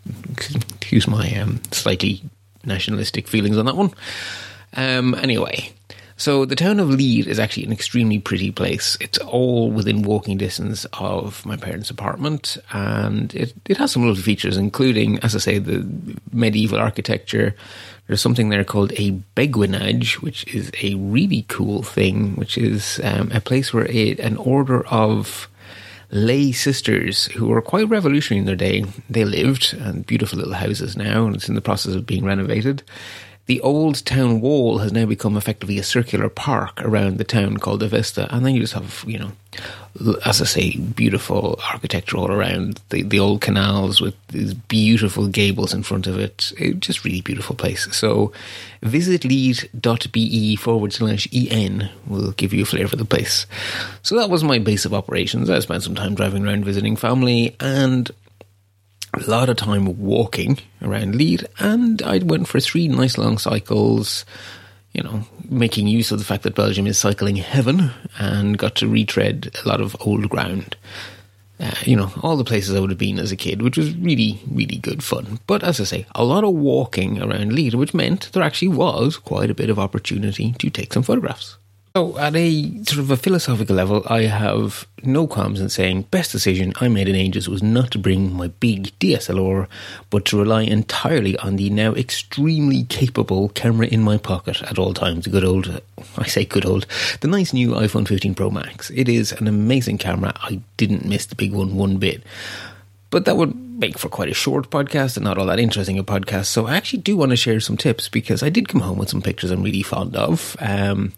Excuse 0.31 1.07
my 1.07 1.27
um, 1.39 1.61
slightly 1.71 2.21
nationalistic 2.63 3.27
feelings 3.27 3.57
on 3.57 3.65
that 3.65 3.75
one. 3.75 3.91
Um, 4.75 5.15
anyway, 5.15 5.71
so 6.17 6.45
the 6.45 6.55
town 6.55 6.79
of 6.79 6.89
Lier 6.89 7.29
is 7.29 7.37
actually 7.37 7.65
an 7.65 7.71
extremely 7.71 8.17
pretty 8.17 8.51
place. 8.51 8.97
It's 8.99 9.19
all 9.19 9.69
within 9.69 10.01
walking 10.01 10.37
distance 10.37 10.85
of 10.93 11.45
my 11.45 11.55
parents' 11.55 11.91
apartment, 11.91 12.57
and 12.73 13.33
it, 13.35 13.53
it 13.65 13.77
has 13.77 13.91
some 13.91 14.05
lovely 14.05 14.23
features, 14.23 14.57
including, 14.57 15.19
as 15.19 15.35
I 15.35 15.39
say, 15.39 15.59
the 15.59 15.87
medieval 16.33 16.79
architecture. 16.79 17.55
There's 18.07 18.21
something 18.21 18.49
there 18.49 18.63
called 18.63 18.93
a 18.93 19.11
beguinage, 19.35 20.21
which 20.21 20.51
is 20.53 20.71
a 20.81 20.95
really 20.95 21.45
cool 21.49 21.83
thing, 21.83 22.35
which 22.35 22.57
is 22.57 22.99
um, 23.03 23.31
a 23.31 23.39
place 23.39 23.71
where 23.71 23.89
a, 23.91 24.15
an 24.15 24.37
order 24.37 24.87
of 24.87 25.47
lay 26.09 26.51
sisters 26.51 27.25
who 27.25 27.47
were 27.47 27.61
quite 27.61 27.89
revolutionary 27.89 28.39
in 28.39 28.45
their 28.45 28.55
day. 28.55 28.85
They 29.07 29.23
lived, 29.23 29.75
and 29.79 30.05
beautiful 30.05 30.39
little 30.39 30.53
houses 30.55 30.97
now, 30.97 31.27
and 31.27 31.35
it's 31.35 31.49
in 31.49 31.55
the 31.55 31.61
process 31.61 31.93
of 31.93 32.07
being 32.07 32.25
renovated 32.25 32.81
the 33.47 33.61
old 33.61 34.05
town 34.05 34.41
wall 34.41 34.79
has 34.79 34.91
now 34.91 35.05
become 35.05 35.37
effectively 35.37 35.79
a 35.79 35.83
circular 35.83 36.27
park 36.27 36.81
around 36.81 37.17
the 37.17 37.23
town 37.23 37.57
called 37.57 37.79
the 37.79 37.87
Vista, 37.87 38.27
and 38.29 38.45
then 38.45 38.53
you 38.53 38.61
just 38.61 38.73
have, 38.73 39.05
you 39.07 39.17
know, 39.17 39.31
as 40.25 40.41
I 40.41 40.45
say, 40.45 40.75
beautiful 40.75 41.57
architecture 41.71 42.17
all 42.17 42.29
around. 42.29 42.81
The 42.89 43.03
the 43.03 43.19
old 43.19 43.39
canals 43.39 44.01
with 44.01 44.15
these 44.27 44.53
beautiful 44.53 45.27
gables 45.27 45.73
in 45.73 45.83
front 45.83 46.07
of 46.07 46.19
it. 46.19 46.51
it 46.57 46.81
just 46.81 47.05
really 47.05 47.21
beautiful 47.21 47.55
place. 47.55 47.87
So 47.95 48.33
visit 48.81 49.23
lier.be 49.23 50.55
forward 50.57 50.91
slash 50.91 51.27
en 51.33 51.89
will 52.05 52.31
give 52.33 52.53
you 52.53 52.63
a 52.63 52.65
flavour 52.65 52.93
of 52.93 52.99
the 52.99 53.05
place. 53.05 53.45
So 54.03 54.17
that 54.17 54.29
was 54.29 54.43
my 54.43 54.59
base 54.59 54.83
of 54.85 54.93
operations. 54.93 55.49
I 55.49 55.59
spent 55.59 55.83
some 55.83 55.95
time 55.95 56.15
driving 56.15 56.45
around 56.45 56.65
visiting 56.65 56.97
family 56.97 57.55
and 57.61 58.11
a 59.13 59.29
lot 59.29 59.49
of 59.49 59.57
time 59.57 59.85
walking 59.99 60.59
around 60.81 61.15
Lier, 61.15 61.39
and 61.59 62.01
I 62.01 62.19
went 62.19 62.47
for 62.47 62.59
three 62.59 62.87
nice 62.87 63.17
long 63.17 63.37
cycles. 63.37 64.25
You 64.93 65.03
know, 65.03 65.27
making 65.47 65.87
use 65.87 66.11
of 66.11 66.17
the 66.17 66.25
fact 66.25 66.43
that 66.43 66.55
Belgium 66.55 66.87
is 66.87 66.97
cycling 66.97 67.35
heaven, 67.35 67.91
and 68.17 68.57
got 68.57 68.75
to 68.75 68.87
retread 68.87 69.55
a 69.63 69.67
lot 69.67 69.81
of 69.81 69.95
old 69.99 70.29
ground. 70.29 70.75
Uh, 71.59 71.73
you 71.83 71.95
know, 71.95 72.11
all 72.21 72.37
the 72.37 72.43
places 72.43 72.75
I 72.75 72.79
would 72.79 72.91
have 72.91 72.99
been 72.99 73.17
as 73.19 73.31
a 73.31 73.35
kid, 73.35 73.61
which 73.63 73.77
was 73.77 73.95
really, 73.95 74.39
really 74.51 74.77
good 74.77 75.03
fun. 75.03 75.39
But 75.47 75.63
as 75.63 75.79
I 75.79 75.85
say, 75.85 76.05
a 76.13 76.23
lot 76.23 76.43
of 76.43 76.53
walking 76.53 77.21
around 77.21 77.53
Lier, 77.53 77.75
which 77.75 77.95
meant 77.95 78.31
there 78.31 78.43
actually 78.43 78.67
was 78.69 79.17
quite 79.17 79.49
a 79.49 79.55
bit 79.55 79.69
of 79.69 79.79
opportunity 79.79 80.53
to 80.59 80.69
take 80.69 80.93
some 80.93 81.03
photographs. 81.03 81.57
So, 81.97 82.15
at 82.19 82.35
a 82.35 82.83
sort 82.83 82.99
of 82.99 83.09
a 83.09 83.17
philosophical 83.17 83.75
level, 83.75 84.03
I 84.05 84.25
have 84.25 84.85
no 85.01 85.25
qualms 85.25 85.59
in 85.59 85.69
saying 85.69 86.03
best 86.11 86.31
decision 86.31 86.73
I 86.79 86.89
made 86.89 87.09
in 87.09 87.15
ages 87.15 87.49
was 87.49 87.63
not 87.63 87.89
to 87.89 87.97
bring 87.97 88.33
my 88.33 88.49
big 88.49 88.91
DSLR, 88.99 89.67
but 90.11 90.23
to 90.25 90.37
rely 90.37 90.61
entirely 90.61 91.35
on 91.37 91.55
the 91.55 91.71
now 91.71 91.95
extremely 91.95 92.83
capable 92.83 93.49
camera 93.49 93.87
in 93.87 94.03
my 94.03 94.19
pocket 94.19 94.61
at 94.61 94.77
all 94.77 94.93
times. 94.93 95.23
The 95.23 95.31
good 95.31 95.43
old, 95.43 95.81
I 96.19 96.27
say 96.27 96.45
good 96.45 96.67
old, 96.67 96.85
the 97.21 97.27
nice 97.27 97.51
new 97.51 97.71
iPhone 97.71 98.07
15 98.07 98.35
Pro 98.35 98.51
Max. 98.51 98.91
It 98.91 99.09
is 99.09 99.31
an 99.31 99.47
amazing 99.47 99.97
camera. 99.97 100.33
I 100.35 100.61
didn't 100.77 101.03
miss 101.03 101.25
the 101.25 101.33
big 101.33 101.51
one 101.51 101.77
one 101.77 101.97
bit. 101.97 102.21
But 103.09 103.25
that 103.25 103.37
would 103.37 103.55
make 103.55 103.97
for 103.97 104.09
quite 104.09 104.29
a 104.29 104.35
short 104.35 104.69
podcast 104.69 105.17
and 105.17 105.23
not 105.23 105.39
all 105.39 105.47
that 105.47 105.57
interesting 105.57 105.97
a 105.97 106.03
podcast. 106.03 106.45
So 106.45 106.67
I 106.67 106.75
actually 106.75 107.01
do 107.01 107.17
want 107.17 107.31
to 107.31 107.35
share 107.35 107.59
some 107.59 107.75
tips 107.75 108.07
because 108.07 108.43
I 108.43 108.49
did 108.49 108.67
come 108.67 108.81
home 108.81 108.99
with 108.99 109.09
some 109.09 109.23
pictures 109.23 109.49
I'm 109.49 109.63
really 109.63 109.81
fond 109.81 110.15
of. 110.15 110.55
Um, 110.59 111.13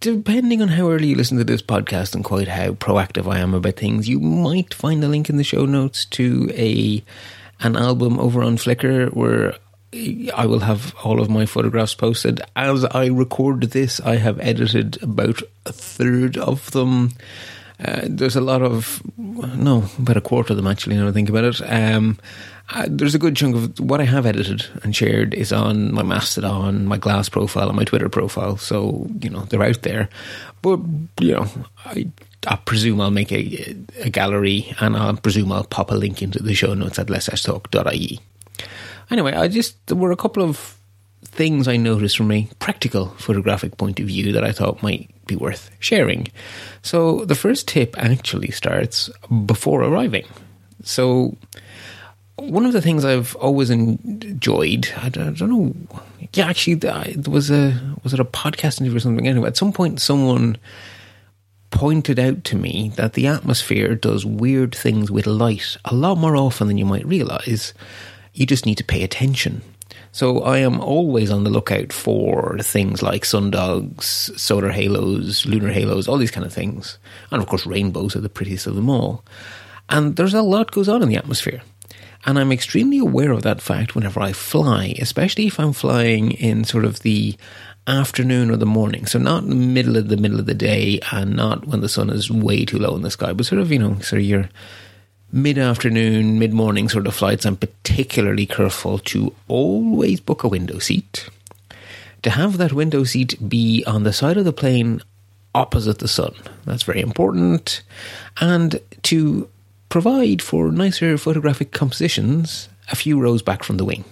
depending 0.00 0.62
on 0.62 0.68
how 0.68 0.90
early 0.90 1.08
you 1.08 1.14
listen 1.14 1.38
to 1.38 1.44
this 1.44 1.62
podcast 1.62 2.14
and 2.14 2.24
quite 2.24 2.48
how 2.48 2.70
proactive 2.72 3.30
I 3.30 3.38
am 3.38 3.54
about 3.54 3.76
things, 3.76 4.08
you 4.08 4.18
might 4.18 4.74
find 4.74 5.04
a 5.04 5.08
link 5.08 5.28
in 5.28 5.36
the 5.36 5.44
show 5.44 5.66
notes 5.66 6.06
to 6.06 6.50
a 6.54 7.04
an 7.62 7.76
album 7.76 8.18
over 8.18 8.42
on 8.42 8.56
Flickr 8.56 9.12
where 9.12 9.54
I 10.34 10.46
will 10.46 10.60
have 10.60 10.94
all 11.04 11.20
of 11.20 11.28
my 11.28 11.44
photographs 11.44 11.94
posted. 11.94 12.40
As 12.56 12.84
I 12.86 13.06
record 13.06 13.62
this, 13.62 14.00
I 14.00 14.16
have 14.16 14.40
edited 14.40 15.02
about 15.02 15.42
a 15.66 15.72
third 15.72 16.38
of 16.38 16.70
them. 16.70 17.10
Uh, 17.84 18.02
there's 18.04 18.36
a 18.36 18.40
lot 18.40 18.62
of, 18.62 19.02
no, 19.18 19.84
about 19.98 20.16
a 20.16 20.22
quarter 20.22 20.52
of 20.52 20.56
them 20.56 20.66
actually, 20.66 20.96
now 20.96 21.08
I 21.08 21.12
think 21.12 21.28
about 21.28 21.44
it. 21.44 21.60
Um, 21.62 22.18
uh, 22.72 22.86
there's 22.88 23.14
a 23.14 23.18
good 23.18 23.36
chunk 23.36 23.56
of 23.56 23.80
what 23.80 24.00
I 24.00 24.04
have 24.04 24.26
edited 24.26 24.64
and 24.82 24.94
shared 24.94 25.34
is 25.34 25.52
on 25.52 25.92
my 25.92 26.02
Mastodon, 26.02 26.86
my 26.86 26.98
Glass 26.98 27.28
profile, 27.28 27.68
and 27.68 27.76
my 27.76 27.84
Twitter 27.84 28.08
profile. 28.08 28.56
So 28.56 29.08
you 29.20 29.30
know 29.30 29.40
they're 29.40 29.62
out 29.62 29.82
there. 29.82 30.08
But 30.62 30.80
you 31.20 31.34
know, 31.34 31.48
I, 31.84 32.08
I 32.46 32.56
presume 32.56 33.00
I'll 33.00 33.10
make 33.10 33.32
a, 33.32 33.76
a 34.00 34.10
gallery, 34.10 34.74
and 34.80 34.96
I 34.96 35.12
presume 35.14 35.50
I'll 35.52 35.64
pop 35.64 35.90
a 35.90 35.94
link 35.94 36.22
into 36.22 36.42
the 36.42 36.54
show 36.54 36.74
notes 36.74 36.98
at 36.98 37.08
letstalk.ie. 37.08 38.20
Anyway, 39.10 39.32
I 39.32 39.48
just 39.48 39.84
there 39.86 39.96
were 39.96 40.12
a 40.12 40.16
couple 40.16 40.42
of 40.42 40.76
things 41.22 41.68
I 41.68 41.76
noticed 41.76 42.16
from 42.16 42.30
a 42.30 42.48
practical 42.58 43.06
photographic 43.18 43.76
point 43.76 44.00
of 44.00 44.06
view 44.06 44.32
that 44.32 44.44
I 44.44 44.52
thought 44.52 44.82
might 44.82 45.10
be 45.26 45.36
worth 45.36 45.70
sharing. 45.80 46.28
So 46.82 47.24
the 47.24 47.34
first 47.34 47.68
tip 47.68 47.96
actually 47.98 48.50
starts 48.50 49.10
before 49.46 49.82
arriving. 49.82 50.26
So 50.82 51.36
one 52.40 52.66
of 52.66 52.72
the 52.72 52.82
things 52.82 53.04
I've 53.04 53.36
always 53.36 53.70
enjoyed, 53.70 54.92
I 54.96 55.08
don't, 55.08 55.40
know, 55.40 55.74
yeah, 56.34 56.48
actually, 56.48 56.74
there 56.74 57.14
was 57.28 57.50
a 57.50 57.80
was 58.02 58.14
it 58.14 58.20
a 58.20 58.24
podcast 58.24 58.80
interview 58.80 58.96
or 58.96 59.00
something? 59.00 59.26
Anyway, 59.26 59.48
at 59.48 59.56
some 59.56 59.72
point, 59.72 60.00
someone 60.00 60.56
pointed 61.70 62.18
out 62.18 62.44
to 62.44 62.56
me 62.56 62.92
that 62.96 63.12
the 63.12 63.26
atmosphere 63.26 63.94
does 63.94 64.26
weird 64.26 64.74
things 64.74 65.10
with 65.10 65.26
light 65.26 65.76
a 65.84 65.94
lot 65.94 66.18
more 66.18 66.36
often 66.36 66.66
than 66.66 66.78
you 66.78 66.84
might 66.84 67.06
realize. 67.06 67.74
You 68.32 68.46
just 68.46 68.66
need 68.66 68.76
to 68.76 68.84
pay 68.84 69.02
attention. 69.02 69.62
So 70.12 70.42
I 70.42 70.58
am 70.58 70.80
always 70.80 71.30
on 71.30 71.44
the 71.44 71.50
lookout 71.50 71.92
for 71.92 72.58
things 72.60 73.02
like 73.02 73.22
sundogs, 73.22 74.36
solar 74.38 74.70
halos, 74.70 75.46
lunar 75.46 75.70
halos, 75.70 76.08
all 76.08 76.18
these 76.18 76.32
kind 76.32 76.46
of 76.46 76.52
things, 76.52 76.98
and 77.30 77.40
of 77.40 77.48
course 77.48 77.66
rainbows 77.66 78.16
are 78.16 78.20
the 78.20 78.28
prettiest 78.28 78.66
of 78.66 78.74
them 78.74 78.90
all. 78.90 79.24
And 79.88 80.16
there's 80.16 80.34
a 80.34 80.42
lot 80.42 80.72
goes 80.72 80.88
on 80.88 81.02
in 81.02 81.08
the 81.08 81.16
atmosphere. 81.16 81.62
And 82.26 82.38
I'm 82.38 82.52
extremely 82.52 82.98
aware 82.98 83.32
of 83.32 83.42
that 83.42 83.62
fact 83.62 83.94
whenever 83.94 84.20
I 84.20 84.32
fly, 84.32 84.94
especially 84.98 85.46
if 85.46 85.58
I'm 85.58 85.72
flying 85.72 86.32
in 86.32 86.64
sort 86.64 86.84
of 86.84 87.00
the 87.00 87.36
afternoon 87.86 88.50
or 88.50 88.56
the 88.56 88.66
morning. 88.66 89.06
So 89.06 89.18
not 89.18 89.42
in 89.42 89.50
the 89.50 89.56
middle 89.56 89.96
of 89.96 90.08
the 90.08 90.16
middle 90.16 90.38
of 90.38 90.46
the 90.46 90.54
day 90.54 91.00
and 91.12 91.34
not 91.34 91.66
when 91.66 91.80
the 91.80 91.88
sun 91.88 92.10
is 92.10 92.30
way 92.30 92.64
too 92.64 92.78
low 92.78 92.94
in 92.94 93.02
the 93.02 93.10
sky, 93.10 93.32
but 93.32 93.46
sort 93.46 93.60
of, 93.60 93.72
you 93.72 93.78
know, 93.78 93.94
sort 94.00 94.20
of 94.20 94.26
your 94.26 94.48
mid 95.32 95.58
afternoon, 95.58 96.38
mid 96.38 96.52
morning 96.52 96.88
sort 96.88 97.06
of 97.06 97.14
flights. 97.14 97.46
I'm 97.46 97.56
particularly 97.56 98.46
careful 98.46 98.98
to 98.98 99.34
always 99.48 100.20
book 100.20 100.44
a 100.44 100.48
window 100.48 100.78
seat. 100.78 101.28
To 102.22 102.30
have 102.30 102.58
that 102.58 102.74
window 102.74 103.04
seat 103.04 103.48
be 103.48 103.82
on 103.86 104.02
the 104.02 104.12
side 104.12 104.36
of 104.36 104.44
the 104.44 104.52
plane 104.52 105.00
opposite 105.54 105.98
the 105.98 106.08
sun. 106.08 106.34
That's 106.64 106.82
very 106.82 107.00
important. 107.00 107.82
And 108.40 108.80
to 109.04 109.48
provide 109.90 110.40
for 110.40 110.72
nicer 110.72 111.18
photographic 111.18 111.72
compositions 111.72 112.68
a 112.90 112.96
few 112.96 113.20
rows 113.20 113.42
back 113.42 113.62
from 113.62 113.76
the 113.76 113.84
wing. 113.84 114.04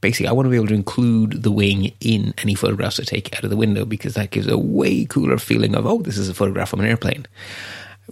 Basically, 0.00 0.28
I 0.28 0.32
want 0.32 0.46
to 0.46 0.50
be 0.50 0.56
able 0.56 0.68
to 0.68 0.74
include 0.74 1.42
the 1.42 1.50
wing 1.50 1.92
in 2.00 2.34
any 2.38 2.54
photographs 2.54 3.00
I 3.00 3.04
take 3.04 3.34
out 3.36 3.42
of 3.44 3.50
the 3.50 3.56
window 3.56 3.84
because 3.84 4.14
that 4.14 4.30
gives 4.30 4.46
a 4.46 4.58
way 4.58 5.06
cooler 5.06 5.38
feeling 5.38 5.74
of, 5.74 5.86
oh, 5.86 6.02
this 6.02 6.18
is 6.18 6.28
a 6.28 6.34
photograph 6.34 6.72
of 6.72 6.80
an 6.80 6.86
airplane. 6.86 7.26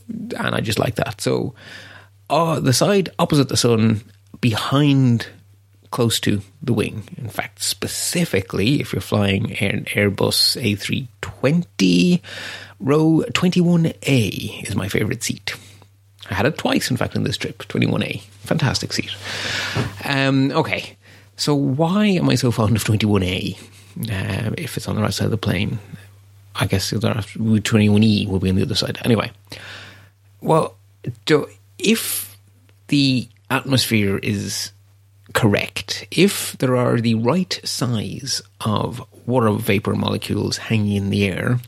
And 0.09 0.55
I 0.55 0.61
just 0.61 0.79
like 0.79 0.97
that. 0.97 1.21
So, 1.21 1.55
uh, 2.29 2.59
the 2.59 2.73
side 2.73 3.11
opposite 3.19 3.49
the 3.49 3.57
sun, 3.57 4.03
behind 4.41 5.29
close 5.91 6.19
to 6.21 6.43
the 6.61 6.73
wing. 6.73 7.05
In 7.17 7.29
fact, 7.29 7.63
specifically, 7.63 8.81
if 8.81 8.93
you're 8.93 9.01
flying 9.01 9.53
an 9.59 9.85
Airbus 9.85 10.61
A320, 10.61 12.21
row 12.81 13.23
21A 13.31 14.69
is 14.69 14.75
my 14.75 14.89
favorite 14.89 15.23
seat. 15.23 15.55
I 16.31 16.35
had 16.35 16.47
it 16.47 16.59
twice, 16.59 16.91
in 16.91 16.97
fact, 16.97 17.15
in 17.15 17.25
this 17.25 17.37
trip. 17.37 17.59
21A. 17.59 18.21
Fantastic 18.23 18.93
seat. 18.93 19.11
Um, 20.05 20.51
okay. 20.53 20.97
So, 21.37 21.55
why 21.55 22.07
am 22.07 22.29
I 22.29 22.35
so 22.35 22.51
fond 22.51 22.77
of 22.77 22.85
21A 22.85 23.59
uh, 24.11 24.55
if 24.59 24.77
it's 24.77 24.89
on 24.89 24.97
the 24.97 25.03
right 25.03 25.13
side 25.13 25.27
of 25.27 25.31
the 25.31 25.37
plane? 25.37 25.79
I 26.55 26.67
guess 26.67 26.93
21E 26.93 28.29
will 28.29 28.39
be 28.39 28.49
on 28.49 28.57
the 28.57 28.63
other 28.63 28.75
side. 28.75 28.99
Anyway, 29.05 29.31
well, 30.41 30.77
if 31.79 32.37
the 32.89 33.29
atmosphere 33.51 34.19
is 34.19 34.73
correct. 35.33 36.07
If 36.11 36.57
there 36.59 36.77
are 36.77 37.01
the 37.01 37.15
right 37.15 37.61
size 37.63 38.41
of 38.63 39.05
water 39.27 39.51
vapor 39.51 39.95
molecules 39.95 40.57
hanging 40.57 40.97
in 40.97 41.11
the 41.11 41.27
air, 41.27 41.61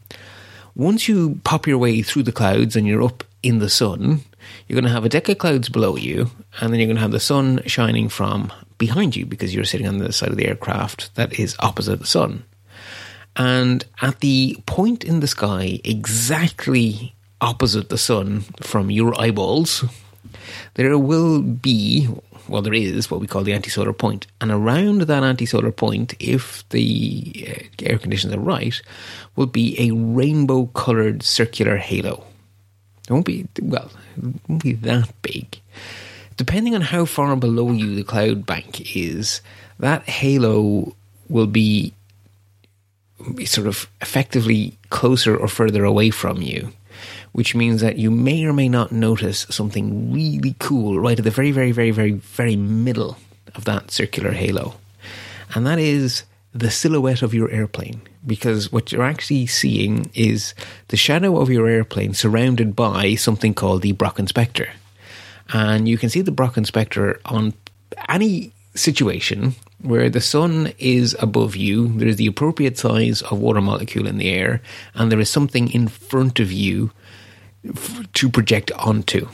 once 0.75 1.09
you 1.09 1.41
pop 1.45 1.67
your 1.67 1.79
way 1.79 2.03
through 2.03 2.23
the 2.23 2.33
clouds 2.33 2.77
and 2.77 2.87
you're 2.87 3.03
up 3.03 3.25
in 3.43 3.59
the 3.59 3.69
sun, 3.69 4.21
you're 4.67 4.81
going 4.81 4.89
to 4.89 4.95
have 4.95 5.05
a 5.05 5.09
deck 5.09 5.29
of 5.29 5.39
clouds 5.39 5.69
below 5.69 5.97
you, 5.97 6.31
and 6.61 6.73
then 6.73 6.81
you're 6.81 6.87
going 6.87 6.97
to 6.97 7.03
have 7.03 7.13
the 7.13 7.21
sun 7.21 7.63
shining 7.67 8.09
from 8.09 8.53
behind 8.79 9.17
you 9.17 9.27
because 9.27 9.55
you're 9.55 9.65
sitting 9.65 9.89
on 9.89 9.99
the 9.99 10.13
side 10.13 10.31
of 10.31 10.37
the 10.37 10.47
aircraft 10.47 11.15
that 11.15 11.39
is 11.39 11.57
opposite 11.61 12.01
the 12.01 12.07
sun. 12.07 12.45
And 13.37 13.85
at 14.03 14.21
the 14.21 14.57
point 14.67 15.05
in 15.05 15.21
the 15.21 15.29
sky 15.29 15.81
exactly 15.85 17.15
opposite 17.41 17.89
the 17.89 17.99
sun 17.99 18.41
from 18.61 18.91
your 18.91 19.19
eyeballs, 19.21 19.85
there 20.75 20.99
will 20.99 21.41
be, 21.41 22.09
well, 22.49 22.63
there 22.63 22.75
is 22.75 23.11
what 23.11 23.21
we 23.21 23.27
call 23.27 23.45
the 23.45 23.53
anti-solar 23.53 23.93
point, 23.93 24.27
and 24.41 24.51
around 24.51 25.03
that 25.03 25.23
anti-solar 25.23 25.71
point, 25.71 26.15
if 26.19 26.69
the 26.71 27.47
uh, 27.49 27.85
air 27.85 27.99
conditions 27.99 28.33
are 28.33 28.41
right, 28.41 28.81
will 29.37 29.47
be 29.47 29.77
a 29.79 29.93
rainbow-colored 29.93 31.23
circular 31.23 31.77
halo. 31.77 32.25
It 33.09 33.13
won't 33.13 33.27
be 33.27 33.47
well, 33.63 33.91
it 34.17 34.35
won't 34.49 34.63
be 34.63 34.75
that 34.75 35.11
big. 35.23 35.61
Depending 36.37 36.75
on 36.75 36.83
how 36.83 37.05
far 37.05 37.35
below 37.37 37.73
you 37.73 37.97
the 37.97 38.05
cloud 38.05 38.47
bank 38.47 38.95
is, 38.95 39.41
that 39.81 40.09
halo 40.09 40.95
will 41.29 41.47
be 41.47 41.95
sort 43.45 43.67
of 43.67 43.89
effectively 44.01 44.79
closer 44.91 45.37
or 45.37 45.49
further 45.49 45.85
away 45.85 46.11
from 46.11 46.41
you 46.41 46.73
which 47.33 47.55
means 47.55 47.81
that 47.81 47.99
you 47.99 48.11
may 48.11 48.45
or 48.45 48.53
may 48.53 48.69
not 48.69 48.93
notice 48.93 49.47
something 49.51 50.13
really 50.13 50.57
cool 50.59 50.99
right 50.99 51.19
at 51.19 51.25
the 51.25 51.31
very, 51.31 51.53
very, 51.53 51.73
very, 51.73 51.91
very, 51.91 52.13
very 52.13 52.57
middle 52.57 53.17
of 53.55 53.65
that 53.65 53.91
circular 53.91 54.33
halo. 54.33 54.75
And 55.55 55.67
that 55.67 55.79
is 55.79 56.25
the 56.53 56.71
silhouette 56.71 57.23
of 57.23 57.35
your 57.35 57.51
airplane. 57.51 58.01
Because 58.29 58.71
what 58.71 58.93
you're 58.93 59.03
actually 59.03 59.47
seeing 59.47 60.11
is 60.15 60.55
the 60.89 60.97
shadow 60.97 61.41
of 61.41 61.51
your 61.51 61.67
airplane 61.67 62.15
surrounded 62.15 62.77
by 62.77 63.17
something 63.17 63.55
called 63.55 63.83
the 63.83 63.95
Brocken 63.95 64.29
spectre. 64.29 64.71
And 65.53 65.89
you 65.89 65.99
can 65.99 66.11
see 66.11 66.21
the 66.21 66.31
Brocken 66.31 66.67
spectre 66.67 67.21
on 67.25 67.55
any 68.09 68.53
situation 68.75 69.57
where 69.83 70.11
the 70.11 70.21
sun 70.21 70.73
is 70.79 71.17
above 71.21 71.57
you, 71.57 71.89
there 71.99 72.09
is 72.09 72.17
the 72.17 72.27
appropriate 72.27 72.79
size 72.79 73.23
of 73.23 73.39
water 73.39 73.61
molecule 73.61 74.07
in 74.07 74.19
the 74.19 74.31
air, 74.31 74.61
and 74.95 75.11
there 75.11 75.21
is 75.21 75.31
something 75.31 75.73
in 75.73 75.89
front 75.89 76.41
of 76.41 76.53
you 76.53 76.91
to 78.15 78.29
project 78.29 78.71
onto. 78.73 79.29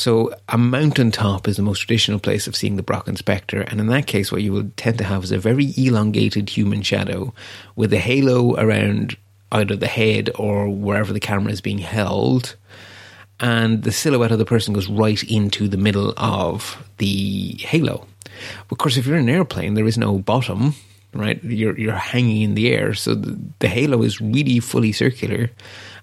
So 0.00 0.34
a 0.48 0.56
mountaintop 0.56 1.46
is 1.46 1.58
the 1.58 1.62
most 1.62 1.80
traditional 1.80 2.18
place 2.18 2.46
of 2.46 2.56
seeing 2.56 2.76
the 2.76 2.82
Brocken 2.82 3.18
spectre, 3.18 3.60
and 3.60 3.78
in 3.78 3.88
that 3.88 4.06
case, 4.06 4.32
what 4.32 4.40
you 4.40 4.50
would 4.54 4.74
tend 4.78 4.96
to 4.96 5.04
have 5.04 5.24
is 5.24 5.30
a 5.30 5.36
very 5.36 5.74
elongated 5.76 6.48
human 6.48 6.80
shadow 6.80 7.34
with 7.76 7.92
a 7.92 7.98
halo 7.98 8.56
around 8.56 9.18
either 9.52 9.76
the 9.76 9.86
head 9.86 10.30
or 10.36 10.70
wherever 10.70 11.12
the 11.12 11.20
camera 11.20 11.52
is 11.52 11.60
being 11.60 11.80
held, 11.80 12.56
and 13.40 13.82
the 13.82 13.92
silhouette 13.92 14.32
of 14.32 14.38
the 14.38 14.46
person 14.46 14.72
goes 14.72 14.88
right 14.88 15.22
into 15.24 15.68
the 15.68 15.76
middle 15.76 16.14
of 16.16 16.82
the 16.96 17.58
halo. 17.58 18.06
Of 18.70 18.78
course, 18.78 18.96
if 18.96 19.04
you're 19.06 19.18
in 19.18 19.28
an 19.28 19.34
airplane, 19.34 19.74
there 19.74 19.86
is 19.86 19.98
no 19.98 20.18
bottom, 20.18 20.76
right? 21.12 21.42
You're 21.44 21.78
you're 21.78 21.92
hanging 21.92 22.42
in 22.42 22.54
the 22.54 22.72
air, 22.72 22.94
so 22.94 23.14
the, 23.14 23.38
the 23.58 23.68
halo 23.68 24.02
is 24.02 24.20
really 24.20 24.60
fully 24.60 24.92
circular 24.92 25.50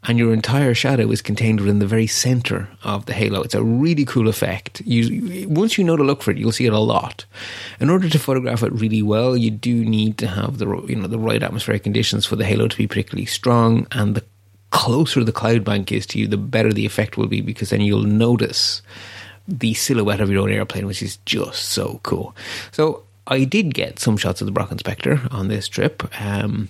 and 0.03 0.17
your 0.17 0.33
entire 0.33 0.73
shadow 0.73 1.11
is 1.11 1.21
contained 1.21 1.59
within 1.59 1.79
the 1.79 1.87
very 1.87 2.07
center 2.07 2.69
of 2.83 3.05
the 3.05 3.13
halo. 3.13 3.41
It's 3.41 3.55
a 3.55 3.63
really 3.63 4.05
cool 4.05 4.27
effect. 4.27 4.81
You, 4.85 5.47
once 5.49 5.77
you 5.77 5.83
know 5.83 5.97
to 5.97 6.03
look 6.03 6.21
for 6.21 6.31
it, 6.31 6.37
you'll 6.37 6.51
see 6.51 6.65
it 6.65 6.73
a 6.73 6.79
lot. 6.79 7.25
In 7.79 7.89
order 7.89 8.07
to 8.09 8.19
photograph 8.19 8.63
it 8.63 8.71
really 8.73 9.01
well, 9.01 9.35
you 9.35 9.51
do 9.51 9.83
need 9.83 10.17
to 10.19 10.27
have 10.27 10.59
the 10.59 10.67
you 10.87 10.95
know 10.95 11.07
the 11.07 11.19
right 11.19 11.41
atmospheric 11.41 11.83
conditions 11.83 12.25
for 12.25 12.35
the 12.35 12.45
halo 12.45 12.67
to 12.67 12.77
be 12.77 12.87
particularly 12.87 13.25
strong, 13.25 13.87
and 13.91 14.15
the 14.15 14.23
closer 14.69 15.23
the 15.23 15.31
cloud 15.31 15.63
bank 15.63 15.91
is 15.91 16.05
to 16.07 16.19
you, 16.19 16.27
the 16.27 16.37
better 16.37 16.71
the 16.71 16.85
effect 16.85 17.17
will 17.17 17.27
be 17.27 17.41
because 17.41 17.69
then 17.69 17.81
you'll 17.81 18.03
notice 18.03 18.81
the 19.47 19.73
silhouette 19.73 20.19
of 20.19 20.29
your 20.29 20.41
own 20.41 20.51
airplane, 20.51 20.85
which 20.85 21.01
is 21.01 21.17
just 21.25 21.69
so 21.69 22.01
cool. 22.03 22.35
So 22.71 23.03
I 23.27 23.43
did 23.43 23.73
get 23.73 23.99
some 23.99 24.17
shots 24.17 24.41
of 24.41 24.47
the 24.47 24.53
Brocken 24.53 24.79
Spectre 24.79 25.21
on 25.31 25.47
this 25.47 25.67
trip. 25.67 26.03
Um, 26.21 26.69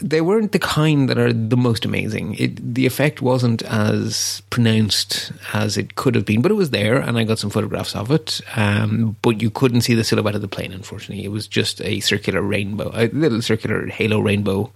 they 0.00 0.20
weren't 0.20 0.52
the 0.52 0.58
kind 0.58 1.08
that 1.08 1.18
are 1.18 1.32
the 1.32 1.56
most 1.56 1.84
amazing. 1.84 2.34
It, 2.34 2.74
the 2.74 2.86
effect 2.86 3.22
wasn't 3.22 3.62
as 3.62 4.42
pronounced 4.50 5.30
as 5.52 5.76
it 5.76 5.94
could 5.94 6.16
have 6.16 6.24
been, 6.24 6.42
but 6.42 6.50
it 6.50 6.56
was 6.56 6.70
there, 6.70 6.96
and 6.96 7.16
I 7.16 7.24
got 7.24 7.38
some 7.38 7.50
photographs 7.50 7.94
of 7.94 8.10
it. 8.10 8.40
Um, 8.56 9.16
but 9.22 9.40
you 9.40 9.50
couldn't 9.50 9.82
see 9.82 9.94
the 9.94 10.02
silhouette 10.02 10.34
of 10.34 10.40
the 10.40 10.48
plane, 10.48 10.72
unfortunately. 10.72 11.24
It 11.24 11.30
was 11.30 11.46
just 11.46 11.80
a 11.82 12.00
circular 12.00 12.42
rainbow, 12.42 12.90
a 12.92 13.06
little 13.08 13.40
circular 13.40 13.86
halo 13.86 14.18
rainbow 14.18 14.72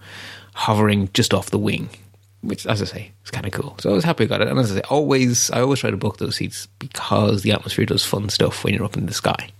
hovering 0.55 1.09
just 1.14 1.35
off 1.35 1.51
the 1.51 1.59
wing, 1.59 1.88
which, 2.42 2.64
as 2.66 2.81
I 2.81 2.85
say, 2.85 3.11
is 3.25 3.33
kind 3.33 3.47
of 3.47 3.53
cool. 3.53 3.77
So 3.81 3.90
I 3.90 3.94
was 3.94 4.05
happy 4.05 4.25
I 4.25 4.29
got 4.29 4.40
it. 4.40 4.49
And 4.49 4.59
as 4.59 4.71
I 4.71 4.77
say, 4.77 4.83
always, 4.88 5.51
I 5.51 5.61
always 5.61 5.81
try 5.81 5.90
to 5.90 5.97
book 5.97 6.18
those 6.18 6.37
seats 6.37 6.68
because 6.79 7.42
the 7.42 7.53
atmosphere 7.53 7.87
does 7.87 8.05
fun 8.05 8.29
stuff 8.29 8.62
when 8.62 8.75
you're 8.75 8.85
up 8.85 8.97
in 8.97 9.07
the 9.07 9.14
sky. 9.14 9.51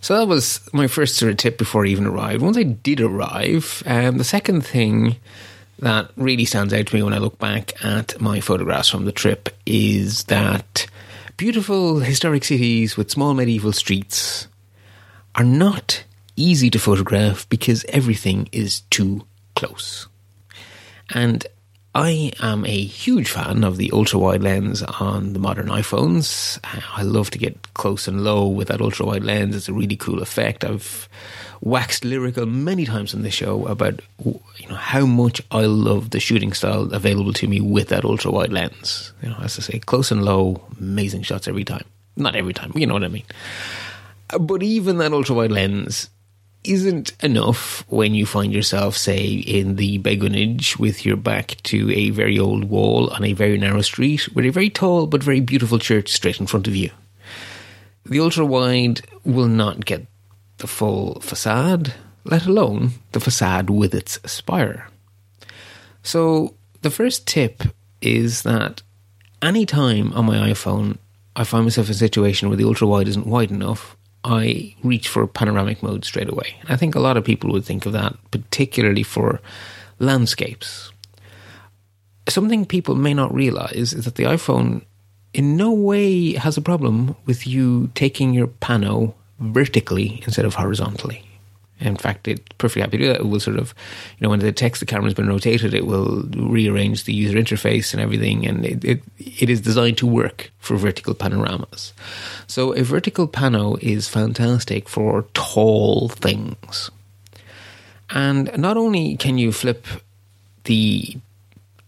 So 0.00 0.18
that 0.18 0.28
was 0.28 0.60
my 0.72 0.86
first 0.86 1.16
sort 1.16 1.30
of 1.30 1.38
tip 1.38 1.56
before 1.56 1.86
I 1.86 1.88
even 1.88 2.06
arrived. 2.06 2.42
Once 2.42 2.58
I 2.58 2.62
did 2.62 3.00
arrive, 3.00 3.82
um, 3.86 4.18
the 4.18 4.24
second 4.24 4.66
thing 4.66 5.16
that 5.78 6.10
really 6.16 6.44
stands 6.44 6.72
out 6.72 6.86
to 6.86 6.94
me 6.94 7.02
when 7.02 7.14
I 7.14 7.18
look 7.18 7.38
back 7.38 7.72
at 7.84 8.20
my 8.20 8.40
photographs 8.40 8.88
from 8.88 9.06
the 9.06 9.12
trip 9.12 9.48
is 9.66 10.24
that 10.24 10.86
beautiful 11.36 12.00
historic 12.00 12.44
cities 12.44 12.96
with 12.96 13.10
small 13.10 13.34
medieval 13.34 13.72
streets 13.72 14.46
are 15.34 15.44
not 15.44 16.04
easy 16.36 16.70
to 16.70 16.78
photograph 16.78 17.48
because 17.48 17.84
everything 17.88 18.48
is 18.52 18.80
too 18.90 19.26
close. 19.56 20.06
And 21.10 21.46
I 21.96 22.32
am 22.40 22.66
a 22.66 22.84
huge 22.84 23.30
fan 23.30 23.62
of 23.62 23.76
the 23.76 23.92
ultra 23.92 24.18
wide 24.18 24.42
lens 24.42 24.82
on 24.82 25.32
the 25.32 25.38
modern 25.38 25.68
iPhones. 25.68 26.58
I 26.96 27.02
love 27.02 27.30
to 27.30 27.38
get 27.38 27.72
close 27.74 28.08
and 28.08 28.24
low 28.24 28.48
with 28.48 28.66
that 28.66 28.80
ultra 28.80 29.06
wide 29.06 29.22
lens. 29.22 29.54
It's 29.54 29.68
a 29.68 29.72
really 29.72 29.94
cool 29.94 30.20
effect. 30.20 30.64
I've 30.64 31.08
waxed 31.60 32.04
lyrical 32.04 32.46
many 32.46 32.84
times 32.84 33.14
on 33.14 33.22
this 33.22 33.34
show 33.34 33.64
about 33.66 34.00
you 34.24 34.68
know 34.68 34.74
how 34.74 35.06
much 35.06 35.40
I 35.52 35.66
love 35.66 36.10
the 36.10 36.18
shooting 36.18 36.52
style 36.52 36.92
available 36.92 37.32
to 37.34 37.46
me 37.46 37.60
with 37.60 37.90
that 37.90 38.04
ultra 38.04 38.32
wide 38.32 38.52
lens. 38.52 39.12
You 39.22 39.28
know, 39.28 39.38
as 39.40 39.56
I 39.56 39.62
say, 39.62 39.78
close 39.78 40.10
and 40.10 40.24
low, 40.24 40.66
amazing 40.80 41.22
shots 41.22 41.46
every 41.46 41.64
time. 41.64 41.84
Not 42.16 42.34
every 42.34 42.54
time, 42.54 42.72
you 42.74 42.88
know 42.88 42.94
what 42.94 43.04
I 43.04 43.08
mean. 43.08 43.24
But 44.40 44.64
even 44.64 44.98
that 44.98 45.12
ultra 45.12 45.36
wide 45.36 45.52
lens 45.52 46.10
isn't 46.64 47.12
enough 47.22 47.84
when 47.88 48.14
you 48.14 48.26
find 48.26 48.52
yourself, 48.52 48.96
say, 48.96 49.26
in 49.26 49.76
the 49.76 49.98
Beguinage 49.98 50.78
with 50.78 51.04
your 51.04 51.16
back 51.16 51.56
to 51.64 51.90
a 51.92 52.10
very 52.10 52.38
old 52.38 52.64
wall 52.64 53.10
on 53.10 53.24
a 53.24 53.32
very 53.32 53.58
narrow 53.58 53.82
street 53.82 54.34
with 54.34 54.44
a 54.44 54.50
very 54.50 54.70
tall 54.70 55.06
but 55.06 55.22
very 55.22 55.40
beautiful 55.40 55.78
church 55.78 56.10
straight 56.10 56.40
in 56.40 56.46
front 56.46 56.66
of 56.66 56.74
you. 56.74 56.90
The 58.06 58.20
ultra 58.20 58.44
wide 58.44 59.02
will 59.24 59.48
not 59.48 59.84
get 59.84 60.06
the 60.58 60.66
full 60.66 61.20
facade, 61.20 61.94
let 62.24 62.46
alone 62.46 62.92
the 63.12 63.20
facade 63.20 63.70
with 63.70 63.94
its 63.94 64.18
spire. 64.30 64.88
So, 66.02 66.54
the 66.82 66.90
first 66.90 67.26
tip 67.26 67.62
is 68.00 68.42
that 68.42 68.82
any 69.40 69.64
time 69.66 70.12
on 70.12 70.26
my 70.26 70.50
iPhone 70.50 70.98
I 71.36 71.44
find 71.44 71.64
myself 71.64 71.88
in 71.88 71.92
a 71.92 71.94
situation 71.94 72.48
where 72.48 72.56
the 72.56 72.64
ultra 72.64 72.86
wide 72.86 73.08
isn't 73.08 73.26
wide 73.26 73.50
enough, 73.50 73.96
I 74.24 74.74
reach 74.82 75.08
for 75.08 75.26
panoramic 75.26 75.82
mode 75.82 76.04
straight 76.04 76.30
away. 76.30 76.56
I 76.68 76.76
think 76.76 76.94
a 76.94 77.00
lot 77.00 77.18
of 77.18 77.24
people 77.24 77.52
would 77.52 77.64
think 77.64 77.84
of 77.84 77.92
that, 77.92 78.16
particularly 78.30 79.02
for 79.02 79.40
landscapes. 79.98 80.90
Something 82.28 82.64
people 82.64 82.94
may 82.94 83.12
not 83.12 83.34
realize 83.34 83.92
is 83.92 84.06
that 84.06 84.14
the 84.14 84.24
iPhone 84.24 84.82
in 85.34 85.56
no 85.56 85.72
way 85.72 86.32
has 86.34 86.56
a 86.56 86.62
problem 86.62 87.14
with 87.26 87.46
you 87.46 87.90
taking 87.94 88.32
your 88.32 88.46
pano 88.46 89.12
vertically 89.40 90.22
instead 90.24 90.46
of 90.46 90.54
horizontally. 90.54 91.22
In 91.80 91.96
fact, 91.96 92.28
it's 92.28 92.40
perfectly 92.58 92.82
happy 92.82 92.98
to 92.98 93.04
do 93.04 93.08
that. 93.08 93.20
It 93.20 93.26
will 93.26 93.40
sort 93.40 93.58
of, 93.58 93.74
you 94.16 94.24
know, 94.24 94.30
when 94.30 94.38
the 94.38 94.52
text 94.52 94.80
the 94.80 94.86
camera 94.86 95.06
has 95.06 95.14
been 95.14 95.28
rotated, 95.28 95.74
it 95.74 95.86
will 95.86 96.22
rearrange 96.36 97.04
the 97.04 97.12
user 97.12 97.36
interface 97.36 97.92
and 97.92 98.00
everything, 98.00 98.46
and 98.46 98.64
it, 98.64 98.84
it, 98.84 99.02
it 99.18 99.50
is 99.50 99.60
designed 99.60 99.98
to 99.98 100.06
work 100.06 100.52
for 100.60 100.76
vertical 100.76 101.14
panoramas. 101.14 101.92
So 102.46 102.72
a 102.72 102.82
vertical 102.82 103.26
pano 103.26 103.78
is 103.82 104.08
fantastic 104.08 104.88
for 104.88 105.26
tall 105.34 106.08
things. 106.08 106.90
And 108.10 108.56
not 108.56 108.76
only 108.76 109.16
can 109.16 109.38
you 109.38 109.50
flip 109.50 109.86
the 110.64 111.18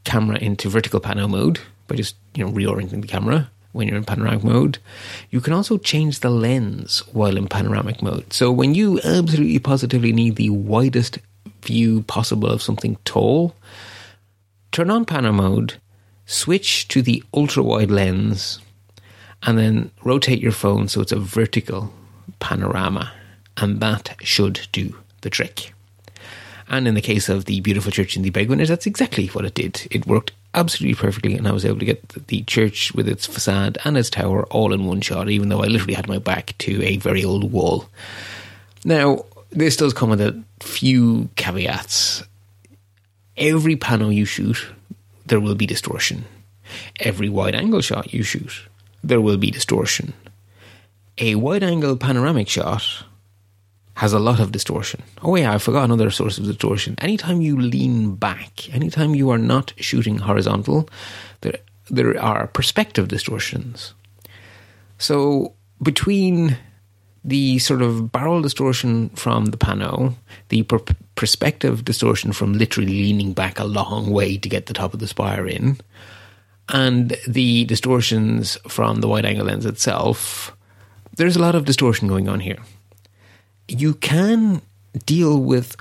camera 0.04 0.38
into 0.38 0.68
vertical 0.68 1.00
pano 1.00 1.28
mode 1.30 1.60
by 1.86 1.94
just, 1.94 2.16
you 2.34 2.44
know, 2.44 2.50
reorienting 2.50 3.02
the 3.02 3.08
camera, 3.08 3.50
when 3.76 3.86
you're 3.86 3.96
in 3.96 4.04
panoramic 4.04 4.42
mode. 4.42 4.78
You 5.30 5.40
can 5.40 5.52
also 5.52 5.78
change 5.78 6.20
the 6.20 6.30
lens 6.30 7.00
while 7.12 7.36
in 7.36 7.46
panoramic 7.46 8.02
mode. 8.02 8.32
So 8.32 8.50
when 8.50 8.74
you 8.74 8.98
absolutely 8.98 9.58
positively 9.58 10.12
need 10.12 10.36
the 10.36 10.50
widest 10.50 11.18
view 11.62 12.02
possible 12.02 12.48
of 12.48 12.62
something 12.62 12.96
tall, 13.04 13.54
turn 14.72 14.90
on 14.90 15.04
pano 15.04 15.34
mode, 15.34 15.74
switch 16.24 16.88
to 16.88 17.02
the 17.02 17.22
ultra 17.34 17.62
wide 17.62 17.90
lens, 17.90 18.60
and 19.42 19.58
then 19.58 19.90
rotate 20.02 20.40
your 20.40 20.52
phone 20.52 20.88
so 20.88 21.00
it's 21.00 21.12
a 21.12 21.18
vertical 21.18 21.92
panorama, 22.40 23.12
and 23.56 23.80
that 23.80 24.16
should 24.20 24.66
do 24.72 24.96
the 25.20 25.30
trick. 25.30 25.72
And 26.68 26.88
in 26.88 26.94
the 26.94 27.00
case 27.00 27.28
of 27.28 27.44
the 27.44 27.60
beautiful 27.60 27.92
church 27.92 28.16
in 28.16 28.22
the 28.22 28.30
Beguinage, 28.30 28.68
that's 28.68 28.86
exactly 28.86 29.28
what 29.28 29.44
it 29.44 29.54
did. 29.54 29.86
It 29.90 30.06
worked 30.06 30.32
absolutely 30.56 30.94
perfectly, 30.94 31.36
and 31.36 31.46
I 31.46 31.52
was 31.52 31.64
able 31.64 31.78
to 31.78 31.84
get 31.84 32.08
the 32.26 32.42
church 32.42 32.92
with 32.94 33.08
its 33.08 33.26
facade 33.26 33.78
and 33.84 33.96
its 33.96 34.10
tower 34.10 34.44
all 34.46 34.72
in 34.72 34.86
one 34.86 35.00
shot, 35.00 35.28
even 35.28 35.50
though 35.50 35.62
I 35.62 35.66
literally 35.66 35.94
had 35.94 36.08
my 36.08 36.18
back 36.18 36.56
to 36.58 36.82
a 36.82 36.96
very 36.96 37.24
old 37.24 37.52
wall. 37.52 37.88
Now, 38.84 39.26
this 39.50 39.76
does 39.76 39.92
come 39.92 40.10
with 40.10 40.20
a 40.20 40.42
few 40.60 41.28
caveats. 41.36 42.24
Every 43.36 43.76
panel 43.76 44.10
you 44.10 44.24
shoot, 44.24 44.66
there 45.26 45.40
will 45.40 45.54
be 45.54 45.66
distortion. 45.66 46.24
Every 46.98 47.28
wide 47.28 47.54
angle 47.54 47.82
shot 47.82 48.12
you 48.12 48.22
shoot, 48.22 48.52
there 49.04 49.20
will 49.20 49.36
be 49.36 49.50
distortion. 49.50 50.14
A 51.18 51.34
wide 51.34 51.62
angle 51.62 51.96
panoramic 51.96 52.48
shot 52.48 53.04
has 53.96 54.12
a 54.12 54.18
lot 54.18 54.40
of 54.40 54.52
distortion. 54.52 55.02
Oh, 55.22 55.36
yeah, 55.36 55.54
I 55.54 55.58
forgot 55.58 55.84
another 55.84 56.10
source 56.10 56.36
of 56.36 56.44
distortion. 56.44 56.96
Anytime 56.98 57.40
you 57.40 57.58
lean 57.58 58.14
back, 58.14 58.72
anytime 58.74 59.14
you 59.14 59.30
are 59.30 59.38
not 59.38 59.72
shooting 59.78 60.18
horizontal, 60.18 60.88
there, 61.40 61.58
there 61.88 62.20
are 62.20 62.46
perspective 62.48 63.08
distortions. 63.08 63.94
So, 64.98 65.54
between 65.82 66.58
the 67.24 67.58
sort 67.58 67.80
of 67.80 68.12
barrel 68.12 68.42
distortion 68.42 69.08
from 69.10 69.46
the 69.46 69.56
pano, 69.56 70.14
the 70.50 70.62
per- 70.64 70.84
perspective 71.14 71.82
distortion 71.86 72.32
from 72.32 72.52
literally 72.52 72.92
leaning 72.92 73.32
back 73.32 73.58
a 73.58 73.64
long 73.64 74.10
way 74.10 74.36
to 74.36 74.48
get 74.48 74.66
the 74.66 74.74
top 74.74 74.92
of 74.92 75.00
the 75.00 75.08
spire 75.08 75.46
in, 75.46 75.78
and 76.68 77.16
the 77.26 77.64
distortions 77.64 78.58
from 78.68 79.00
the 79.00 79.08
wide 79.08 79.24
angle 79.24 79.46
lens 79.46 79.64
itself, 79.64 80.54
there's 81.16 81.36
a 81.36 81.40
lot 81.40 81.54
of 81.54 81.64
distortion 81.64 82.08
going 82.08 82.28
on 82.28 82.40
here 82.40 82.58
you 83.68 83.94
can 83.94 84.62
deal 85.04 85.38
with 85.40 85.76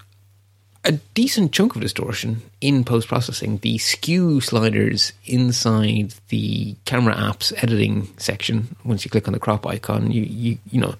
a 0.84 0.94
decent 1.14 1.52
chunk 1.52 1.76
of 1.76 1.82
distortion 1.82 2.42
in 2.62 2.84
post 2.84 3.08
processing. 3.08 3.58
The 3.58 3.78
skew 3.80 4.40
sliders 4.40 5.14
inside 5.26 6.14
the 6.30 6.76
camera 6.86 7.16
apps 7.16 7.52
editing 7.64 8.08
section, 8.18 8.76
once 8.84 9.04
you 9.04 9.10
click 9.12 9.28
on 9.28 9.34
the 9.34 9.40
crop 9.40 9.66
icon, 9.66 10.12
you 10.12 10.22
you 10.22 10.58
you 10.70 10.80
know 10.80 10.96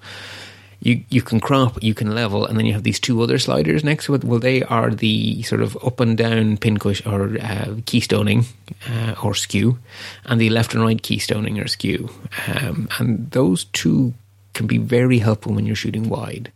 you 0.80 1.04
you 1.08 1.22
can 1.22 1.40
crop, 1.40 1.82
you 1.82 1.94
can 1.94 2.14
level, 2.14 2.44
and 2.44 2.58
then 2.58 2.66
you 2.66 2.72
have 2.72 2.82
these 2.82 3.00
two 3.00 3.22
other 3.22 3.38
sliders 3.38 3.84
next 3.84 4.06
to 4.06 4.14
it. 4.14 4.24
Well, 4.24 4.40
they 4.40 4.62
are 4.64 4.90
the 4.90 5.42
sort 5.42 5.62
of 5.62 5.76
up 5.84 6.00
and 6.00 6.18
down 6.18 6.56
pincush 6.56 7.04
or 7.06 7.36
uh, 7.36 7.76
keystoning 7.86 8.46
uh, 8.90 9.14
or 9.22 9.34
skew, 9.34 9.78
and 10.24 10.40
the 10.40 10.50
left 10.50 10.74
and 10.74 10.82
right 10.82 11.00
keystoning 11.00 11.64
or 11.64 11.68
skew, 11.68 12.10
um, 12.48 12.88
and 12.98 13.30
those 13.30 13.64
two 13.66 14.14
can 14.56 14.66
be 14.66 14.78
very 14.78 15.18
helpful 15.18 15.54
when 15.54 15.66
you're 15.66 15.76
shooting 15.76 16.08
wide. 16.08 16.50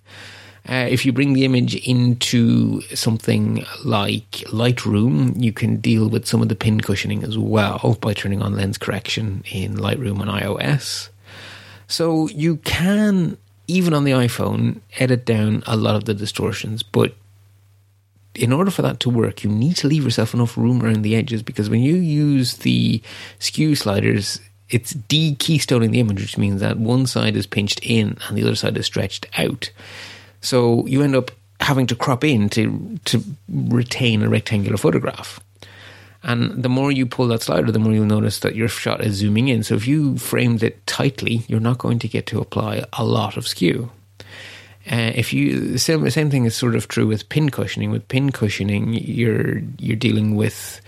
Uh, 0.68 0.86
if 0.90 1.06
you 1.06 1.12
bring 1.12 1.32
the 1.32 1.44
image 1.44 1.74
into 1.86 2.80
something 2.94 3.64
like 3.84 4.30
Lightroom, 4.52 5.40
you 5.42 5.52
can 5.52 5.76
deal 5.76 6.08
with 6.08 6.26
some 6.26 6.42
of 6.42 6.48
the 6.48 6.54
pin 6.54 6.80
cushioning 6.80 7.24
as 7.24 7.38
well 7.38 7.96
by 8.00 8.12
turning 8.12 8.42
on 8.42 8.56
lens 8.56 8.78
correction 8.78 9.42
in 9.50 9.76
Lightroom 9.76 10.20
on 10.20 10.28
iOS. 10.28 11.08
So 11.88 12.28
you 12.28 12.56
can, 12.58 13.38
even 13.68 13.94
on 13.94 14.04
the 14.04 14.12
iPhone, 14.12 14.80
edit 14.98 15.24
down 15.24 15.62
a 15.66 15.76
lot 15.76 15.96
of 15.96 16.04
the 16.04 16.14
distortions, 16.14 16.82
but 16.82 17.14
in 18.34 18.52
order 18.52 18.70
for 18.70 18.82
that 18.82 19.00
to 19.00 19.10
work, 19.10 19.42
you 19.42 19.50
need 19.50 19.76
to 19.76 19.88
leave 19.88 20.04
yourself 20.04 20.34
enough 20.34 20.56
room 20.56 20.82
around 20.82 21.02
the 21.02 21.16
edges 21.16 21.42
because 21.42 21.68
when 21.68 21.80
you 21.80 21.96
use 21.96 22.58
the 22.58 23.02
skew 23.38 23.74
sliders, 23.74 24.40
it's 24.70 24.92
de 24.92 25.35
keystoning 25.37 25.90
the 25.90 26.00
image, 26.00 26.20
which 26.20 26.38
means 26.38 26.61
that 26.61 26.78
one 26.78 27.06
side 27.06 27.37
is 27.37 27.46
pinched 27.46 27.80
in 27.83 28.16
and 28.28 28.37
the 28.37 28.42
other 28.42 28.54
side 28.54 28.76
is 28.76 28.87
stretched 28.87 29.26
out. 29.38 29.70
So 30.40 30.87
you 30.87 31.02
end 31.02 31.16
up 31.16 31.30
having 31.61 31.87
to 31.88 31.96
crop 31.96 32.24
in 32.24 32.48
to 32.50 32.98
to 33.06 33.22
retain 33.48 34.22
a 34.22 34.28
rectangular 34.28 34.76
photograph. 34.76 35.40
And 36.22 36.62
the 36.62 36.68
more 36.68 36.92
you 36.92 37.06
pull 37.06 37.28
that 37.28 37.42
slider, 37.42 37.72
the 37.72 37.78
more 37.78 37.92
you'll 37.92 38.04
notice 38.04 38.40
that 38.40 38.54
your 38.54 38.68
shot 38.68 39.02
is 39.02 39.14
zooming 39.14 39.48
in. 39.48 39.62
So 39.62 39.74
if 39.74 39.87
you 39.87 40.18
framed 40.18 40.62
it 40.62 40.87
tightly, 40.87 41.44
you're 41.48 41.61
not 41.61 41.78
going 41.78 41.98
to 42.00 42.09
get 42.09 42.26
to 42.26 42.40
apply 42.40 42.85
a 42.92 43.04
lot 43.04 43.38
of 43.38 43.48
skew. 43.48 43.90
Uh, 44.90 45.12
if 45.14 45.33
you 45.33 45.78
same 45.78 46.09
same 46.11 46.30
thing 46.30 46.44
is 46.44 46.54
sort 46.54 46.74
of 46.74 46.88
true 46.88 47.06
with 47.06 47.28
pin 47.28 47.50
cushioning. 47.50 47.90
With 47.90 48.09
pin 48.09 48.30
cushioning, 48.30 48.94
you're 48.94 49.59
you're 49.78 49.96
dealing 49.96 50.37
with 50.37 50.80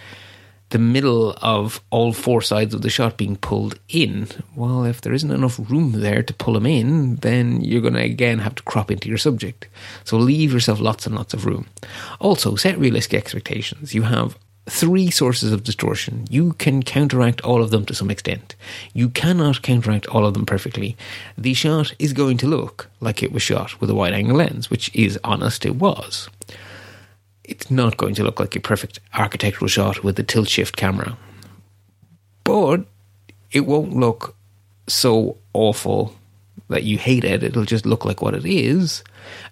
the 0.73 0.79
middle 0.79 1.37
of 1.43 1.83
all 1.91 2.13
four 2.13 2.41
sides 2.43 2.75
of 2.75 2.83
the 2.83 2.91
shot 2.91 3.17
being 3.17 3.37
pulled 3.37 3.79
in. 3.89 4.27
Well, 4.57 4.85
if 4.85 5.03
there 5.03 5.13
isn't 5.13 5.31
enough 5.31 5.61
room 5.71 5.93
there 5.93 6.23
to 6.23 6.35
pull 6.35 6.55
them 6.55 6.67
in, 6.67 7.17
then 7.17 7.61
you're 7.61 7.83
going 7.83 7.95
to 7.95 8.03
again 8.03 8.41
have 8.41 8.55
to 8.57 8.63
crop 8.63 8.91
into 8.91 9.09
your 9.09 9.19
subject. 9.19 9.69
So 10.05 10.17
leave 10.17 10.53
yourself 10.53 10.81
lots 10.81 11.07
and 11.07 11.15
lots 11.15 11.35
of 11.35 11.47
room. 11.47 11.67
Also, 12.21 12.57
set 12.57 12.79
realistic 12.79 13.19
expectations. 13.19 13.95
You 13.95 14.03
have 14.03 14.39
three 14.67 15.11
sources 15.11 15.53
of 15.53 15.65
distortion. 15.65 16.27
You 16.31 16.53
can 16.55 16.83
counteract 16.83 17.43
all 17.43 17.63
of 17.63 17.71
them 17.71 17.85
to 17.87 17.95
some 17.95 18.11
extent. 18.11 18.55
You 18.95 19.11
cannot 19.11 19.63
counteract 19.63 20.07
all 20.07 20.25
of 20.25 20.35
them 20.35 20.47
perfectly. 20.47 20.97
The 21.37 21.53
shot 21.53 21.95
is 21.99 22.13
going 22.13 22.39
to 22.39 22.47
look 22.47 22.89
like 23.01 23.23
it 23.23 23.33
was 23.33 23.43
shot 23.43 23.79
with 23.81 23.91
a 23.91 23.95
wide 23.95 24.15
angle 24.15 24.37
lens, 24.37 24.71
which 24.71 24.95
is 24.95 25.19
honest, 25.23 25.67
it 25.67 25.77
was 25.77 26.31
it's 27.45 27.71
not 27.71 27.97
going 27.97 28.15
to 28.15 28.25
look 28.25 28.41
like 28.41 28.55
a 28.57 28.61
perfect 28.61 29.01
architectural 29.15 29.69
shot 29.69 30.05
with 30.05 30.17
the 30.17 30.23
tilt 30.23 30.49
shift 30.49 30.77
camera. 30.77 31.17
But 32.45 32.85
it 33.51 33.67
won't 33.67 33.97
look 33.97 34.37
so 34.87 35.37
awful 35.53 36.17
that 36.69 36.85
you 36.85 36.99
hate 36.99 37.25
it. 37.25 37.43
It'll 37.43 37.65
just 37.65 37.87
look 37.87 38.05
like 38.05 38.23
what 38.23 38.35
it 38.35 38.47
is, 38.47 39.05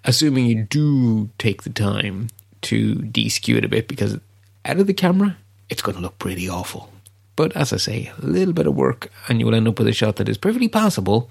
assuming 0.03 0.45
you 0.45 0.63
do 0.63 1.29
take 1.37 1.63
the 1.63 1.69
time 1.69 2.27
to 2.63 2.95
de-skew 2.95 3.57
it 3.57 3.65
a 3.65 3.69
bit 3.69 3.87
because 3.87 4.19
out 4.65 4.79
of 4.79 4.87
the 4.87 4.93
camera, 4.93 5.37
it's 5.69 5.81
going 5.81 5.95
to 5.95 6.01
look 6.01 6.19
pretty 6.19 6.49
awful. 6.49 6.91
But 7.35 7.55
as 7.55 7.73
I 7.73 7.77
say, 7.77 8.11
a 8.21 8.25
little 8.25 8.53
bit 8.53 8.67
of 8.67 8.75
work 8.75 9.11
and 9.27 9.39
you 9.39 9.45
will 9.45 9.55
end 9.55 9.67
up 9.67 9.79
with 9.79 9.87
a 9.87 9.93
shot 9.93 10.17
that 10.17 10.29
is 10.29 10.37
perfectly 10.37 10.67
passable, 10.67 11.29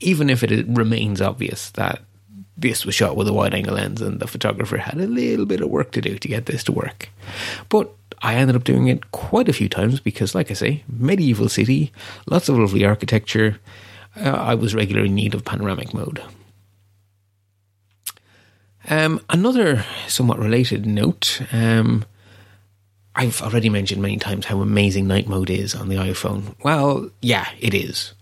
even 0.00 0.28
if 0.28 0.42
it 0.42 0.66
remains 0.68 1.20
obvious 1.20 1.70
that 1.70 2.02
this 2.56 2.86
was 2.86 2.94
shot 2.94 3.16
with 3.16 3.28
a 3.28 3.32
wide 3.32 3.54
angle 3.54 3.74
lens, 3.74 4.00
and 4.00 4.20
the 4.20 4.26
photographer 4.26 4.78
had 4.78 4.98
a 4.98 5.06
little 5.06 5.46
bit 5.46 5.60
of 5.60 5.68
work 5.68 5.92
to 5.92 6.00
do 6.00 6.18
to 6.18 6.28
get 6.28 6.46
this 6.46 6.64
to 6.64 6.72
work. 6.72 7.10
But 7.68 7.92
I 8.22 8.34
ended 8.34 8.56
up 8.56 8.64
doing 8.64 8.88
it 8.88 9.10
quite 9.10 9.48
a 9.48 9.52
few 9.52 9.68
times 9.68 10.00
because, 10.00 10.34
like 10.34 10.50
I 10.50 10.54
say, 10.54 10.82
medieval 10.88 11.48
city, 11.48 11.92
lots 12.26 12.48
of 12.48 12.58
lovely 12.58 12.84
architecture. 12.84 13.58
Uh, 14.16 14.30
I 14.30 14.54
was 14.54 14.74
regularly 14.74 15.08
in 15.08 15.14
need 15.14 15.34
of 15.34 15.44
panoramic 15.44 15.92
mode. 15.92 16.22
Um, 18.88 19.20
another 19.28 19.84
somewhat 20.08 20.38
related 20.38 20.86
note. 20.86 21.42
Um, 21.52 22.04
I've 23.14 23.42
already 23.42 23.68
mentioned 23.68 24.00
many 24.00 24.18
times 24.18 24.46
how 24.46 24.60
amazing 24.60 25.06
night 25.06 25.26
mode 25.26 25.50
is 25.50 25.74
on 25.74 25.88
the 25.88 25.96
iPhone. 25.96 26.54
Well, 26.62 27.10
yeah, 27.20 27.48
it 27.60 27.74
is. 27.74 28.12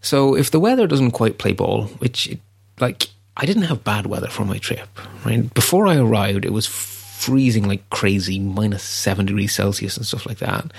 So 0.00 0.36
if 0.36 0.50
the 0.50 0.60
weather 0.60 0.86
doesn't 0.86 1.12
quite 1.12 1.38
play 1.38 1.52
ball, 1.52 1.84
which 1.98 2.28
it, 2.28 2.40
like 2.80 3.08
I 3.36 3.46
didn't 3.46 3.64
have 3.64 3.84
bad 3.84 4.06
weather 4.06 4.28
for 4.28 4.44
my 4.44 4.58
trip. 4.58 4.88
Right 5.24 5.52
before 5.54 5.86
I 5.86 5.96
arrived, 5.96 6.44
it 6.44 6.52
was 6.52 6.66
freezing 6.66 7.66
like 7.68 7.88
crazy, 7.90 8.38
minus 8.38 8.82
seven 8.82 9.26
degrees 9.26 9.54
Celsius 9.54 9.96
and 9.96 10.04
stuff 10.04 10.26
like 10.26 10.38
that. 10.38 10.72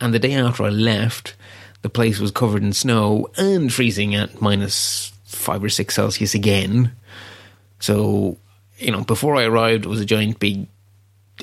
And 0.00 0.12
the 0.12 0.18
day 0.18 0.34
after 0.34 0.64
I 0.64 0.68
left, 0.68 1.34
the 1.82 1.88
place 1.88 2.18
was 2.18 2.30
covered 2.30 2.62
in 2.62 2.72
snow 2.72 3.28
and 3.36 3.72
freezing 3.72 4.14
at 4.14 4.40
minus 4.40 5.12
five 5.24 5.62
or 5.62 5.68
six 5.68 5.94
Celsius 5.94 6.34
again. 6.34 6.92
So, 7.80 8.38
you 8.78 8.90
know, 8.90 9.04
before 9.04 9.36
I 9.36 9.44
arrived, 9.44 9.84
it 9.84 9.88
was 9.88 10.00
a 10.00 10.06
giant 10.06 10.38
big 10.38 10.68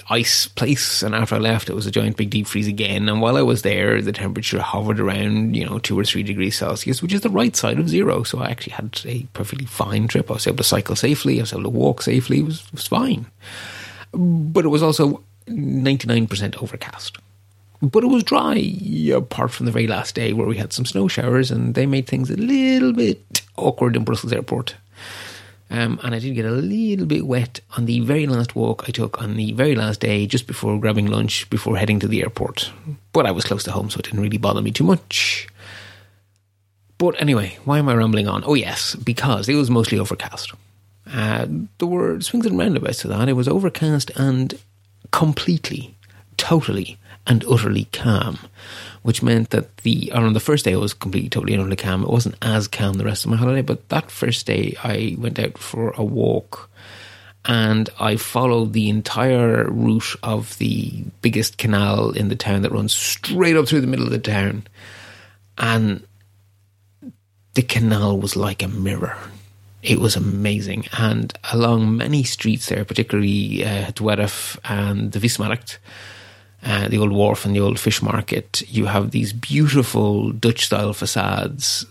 ice 0.10 0.48
place, 0.48 1.04
and 1.04 1.14
after 1.14 1.36
I 1.36 1.40
left, 1.40 1.70
it 1.70 1.76
was 1.76 1.86
a 1.86 1.92
giant 1.92 2.18
big 2.18 2.30
deep 2.30 2.48
freeze 2.48 2.68
again. 2.68 3.10
And 3.10 3.22
while 3.22 3.38
I 3.38 3.42
was 3.42 3.62
there, 3.62 4.02
the 4.02 4.12
temperature 4.12 4.60
hovered 4.60 5.00
around, 5.00 5.56
you 5.56 5.66
know, 5.66 5.80
two 5.80 5.98
or 6.00 6.04
three 6.04 6.24
degrees 6.24 6.58
Celsius, 6.58 7.02
which 7.02 7.14
is 7.14 7.22
the 7.22 7.30
right 7.30 7.56
side 7.56 7.80
of 7.80 7.90
zero. 7.90 8.24
So 8.24 8.40
I 8.40 8.50
actually 8.50 8.74
had 8.74 9.00
a 9.06 9.24
perfectly 9.34 9.66
fine 9.66 10.08
trip. 10.08 10.30
I 10.30 10.36
was 10.36 10.48
able 10.48 10.58
to 10.58 10.64
cycle 10.64 10.96
safely, 10.96 11.40
I 11.40 11.44
was 11.44 11.54
able 11.54 11.64
to 11.64 11.70
walk 11.70 12.02
safely, 12.02 12.40
it 12.40 12.46
was, 12.46 12.62
it 12.66 12.74
was 12.74 12.88
fine. 12.88 13.28
But 14.14 14.66
it 14.66 14.70
was 14.70 14.84
also 14.84 15.24
99% 15.48 16.62
overcast. 16.62 17.18
But 17.82 18.04
it 18.04 18.08
was 18.08 18.24
dry, 18.24 18.56
apart 19.14 19.52
from 19.52 19.66
the 19.66 19.72
very 19.72 19.88
last 19.88 20.16
day 20.16 20.32
where 20.32 20.48
we 20.48 20.56
had 20.58 20.72
some 20.72 20.86
snow 20.86 21.10
showers, 21.10 21.52
and 21.52 21.76
they 21.76 21.86
made 21.86 22.08
things 22.08 22.30
a 22.30 22.38
little 22.38 22.94
bit 22.94 23.42
awkward 23.58 23.98
in 23.98 24.06
Brussels 24.06 24.32
airport. 24.32 24.76
Um, 25.74 26.00
and 26.04 26.14
I 26.14 26.20
did 26.20 26.36
get 26.36 26.46
a 26.46 26.52
little 26.52 27.08
bit 27.08 27.26
wet 27.26 27.60
on 27.76 27.86
the 27.86 28.00
very 28.02 28.28
last 28.28 28.56
walk 28.56 28.86
I 28.88 28.92
took 28.92 29.20
on 29.20 29.38
the 29.38 29.54
very 29.54 29.74
last 29.74 30.02
day, 30.02 30.28
just 30.28 30.46
before 30.46 30.80
grabbing 30.80 31.08
lunch, 31.08 31.50
before 31.50 31.78
heading 31.78 32.00
to 32.02 32.08
the 32.08 32.22
airport. 32.22 32.72
But 33.12 33.26
I 33.26 33.32
was 33.32 33.44
close 33.44 33.64
to 33.64 33.72
home, 33.72 33.90
so 33.90 33.98
it 33.98 34.04
didn't 34.04 34.22
really 34.22 34.38
bother 34.38 34.62
me 34.62 34.70
too 34.70 34.84
much. 34.84 35.48
But 37.00 37.20
anyway, 37.20 37.58
why 37.66 37.80
am 37.80 37.90
I 37.90 37.96
rambling 37.96 38.28
on? 38.28 38.44
Oh, 38.46 38.54
yes, 38.54 38.94
because 38.94 39.50
it 39.50 39.56
was 39.56 39.72
mostly 39.72 39.98
overcast. 39.98 40.54
Uh, 41.12 41.48
there 41.80 41.88
were 41.88 42.22
swings 42.22 42.46
and 42.46 42.56
roundabouts 42.56 43.00
to 43.00 43.08
that. 43.08 43.28
It 43.28 43.34
was 43.34 43.48
overcast 43.48 44.12
and 44.16 44.54
completely, 45.10 45.96
totally 46.38 47.00
and 47.26 47.44
utterly 47.50 47.86
calm, 47.86 48.38
which 49.04 49.22
meant 49.22 49.52
that 49.52 49.78
the 49.78 50.12
on 50.12 50.34
the 50.34 50.40
first 50.40 50.66
day 50.66 50.74
I 50.74 50.78
was 50.78 50.94
completely 50.94 51.30
totally 51.30 51.54
and 51.54 51.62
utterly 51.62 51.76
calm. 51.76 52.04
It 52.04 52.10
wasn't 52.10 52.36
as 52.42 52.68
calm 52.68 52.96
the 52.96 53.06
rest 53.06 53.26
of 53.26 53.32
my 53.32 53.38
holiday, 53.38 53.62
but 53.62 53.88
that 53.90 54.10
first 54.10 54.48
day 54.48 54.76
I 54.84 55.16
went 55.20 55.40
out 55.40 55.58
for 55.58 55.92
a 55.92 56.04
walk 56.04 56.70
and 57.46 57.90
I 58.00 58.16
followed 58.16 58.72
the 58.72 58.90
entire 58.90 59.66
route 59.70 60.16
of 60.24 60.58
the 60.60 61.04
biggest 61.22 61.58
canal 61.58 62.12
in 62.12 62.30
the 62.30 62.38
town 62.38 62.62
that 62.62 62.72
runs 62.72 62.94
straight 62.94 63.58
up 63.58 63.68
through 63.68 63.82
the 63.82 63.88
middle 63.88 64.06
of 64.06 64.12
the 64.12 64.20
town. 64.20 64.66
And 65.58 66.08
the 67.54 67.62
canal 67.62 68.18
was 68.18 68.38
like 68.38 68.64
a 68.64 68.70
mirror. 68.70 69.18
It 69.82 70.00
was 70.00 70.16
amazing. 70.16 70.86
And 70.98 71.38
along 71.52 71.98
many 71.98 72.24
streets 72.24 72.68
there, 72.68 72.86
particularly 72.86 73.66
uh, 73.66 73.92
and 74.64 75.12
the 75.12 75.20
Vismarkt, 75.20 75.78
uh, 76.66 76.88
the 76.88 76.98
old 76.98 77.12
wharf 77.12 77.46
and 77.46 77.56
the 77.56 77.60
old 77.60 77.80
fish 77.80 78.02
market, 78.02 78.64
you 78.68 78.86
have 78.86 79.12
these 79.12 79.34
beautiful 79.34 80.32
Dutch 80.32 80.66
style 80.66 80.94
facades, 80.94 81.86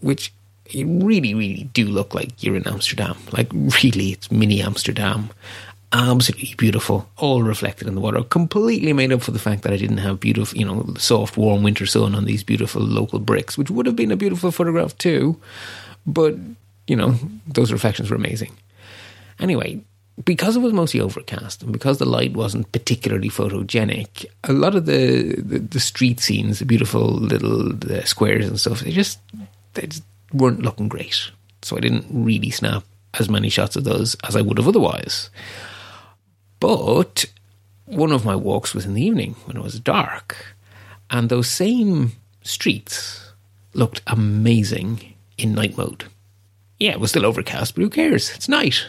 which 0.00 0.32
really, 0.74 1.34
really 1.34 1.64
do 1.72 1.86
look 1.86 2.14
like 2.14 2.42
you're 2.42 2.56
in 2.56 2.66
Amsterdam. 2.66 3.16
Like, 3.32 3.48
really, 3.52 4.10
it's 4.12 4.30
mini 4.30 4.60
Amsterdam. 4.60 5.30
Absolutely 5.92 6.54
beautiful, 6.58 7.08
all 7.16 7.42
reflected 7.42 7.86
in 7.86 7.94
the 7.94 8.00
water. 8.00 8.22
Completely 8.22 8.92
made 8.92 9.12
up 9.12 9.22
for 9.22 9.30
the 9.30 9.38
fact 9.38 9.62
that 9.62 9.72
I 9.72 9.78
didn't 9.78 9.98
have 9.98 10.20
beautiful, 10.20 10.58
you 10.58 10.66
know, 10.66 10.94
soft, 10.98 11.38
warm 11.38 11.62
winter 11.62 11.86
sun 11.86 12.14
on 12.14 12.26
these 12.26 12.44
beautiful 12.44 12.82
local 12.82 13.20
bricks, 13.20 13.56
which 13.56 13.70
would 13.70 13.86
have 13.86 13.96
been 13.96 14.12
a 14.12 14.16
beautiful 14.16 14.50
photograph 14.50 14.98
too. 14.98 15.40
But, 16.06 16.36
you 16.86 16.96
know, 16.96 17.14
those 17.46 17.72
reflections 17.72 18.10
were 18.10 18.16
amazing. 18.16 18.52
Anyway, 19.40 19.80
because 20.24 20.56
it 20.56 20.60
was 20.60 20.72
mostly 20.72 21.00
overcast 21.00 21.62
and 21.62 21.72
because 21.72 21.98
the 21.98 22.06
light 22.06 22.32
wasn't 22.32 22.70
particularly 22.72 23.28
photogenic, 23.28 24.26
a 24.44 24.52
lot 24.52 24.74
of 24.74 24.86
the, 24.86 25.34
the, 25.40 25.58
the 25.58 25.80
street 25.80 26.20
scenes, 26.20 26.58
the 26.58 26.64
beautiful 26.64 27.06
little 27.06 27.72
the 27.72 28.04
squares 28.06 28.48
and 28.48 28.58
stuff, 28.58 28.80
they 28.80 28.90
just, 28.90 29.18
they 29.74 29.86
just 29.86 30.02
weren't 30.32 30.62
looking 30.62 30.88
great. 30.88 31.30
So 31.62 31.76
I 31.76 31.80
didn't 31.80 32.06
really 32.10 32.50
snap 32.50 32.84
as 33.14 33.28
many 33.28 33.48
shots 33.48 33.76
of 33.76 33.84
those 33.84 34.16
as 34.26 34.36
I 34.36 34.40
would 34.40 34.58
have 34.58 34.68
otherwise. 34.68 35.30
But 36.60 37.24
one 37.84 38.12
of 38.12 38.24
my 38.24 38.34
walks 38.36 38.74
was 38.74 38.84
in 38.84 38.94
the 38.94 39.04
evening 39.04 39.36
when 39.44 39.56
it 39.56 39.62
was 39.62 39.80
dark, 39.80 40.54
and 41.10 41.28
those 41.28 41.48
same 41.48 42.12
streets 42.42 43.32
looked 43.72 44.02
amazing 44.06 45.14
in 45.36 45.54
night 45.54 45.76
mode. 45.76 46.04
Yeah, 46.78 46.92
it 46.92 47.00
was 47.00 47.10
still 47.10 47.26
overcast, 47.26 47.74
but 47.74 47.82
who 47.82 47.90
cares? 47.90 48.30
It's 48.34 48.48
night. 48.48 48.86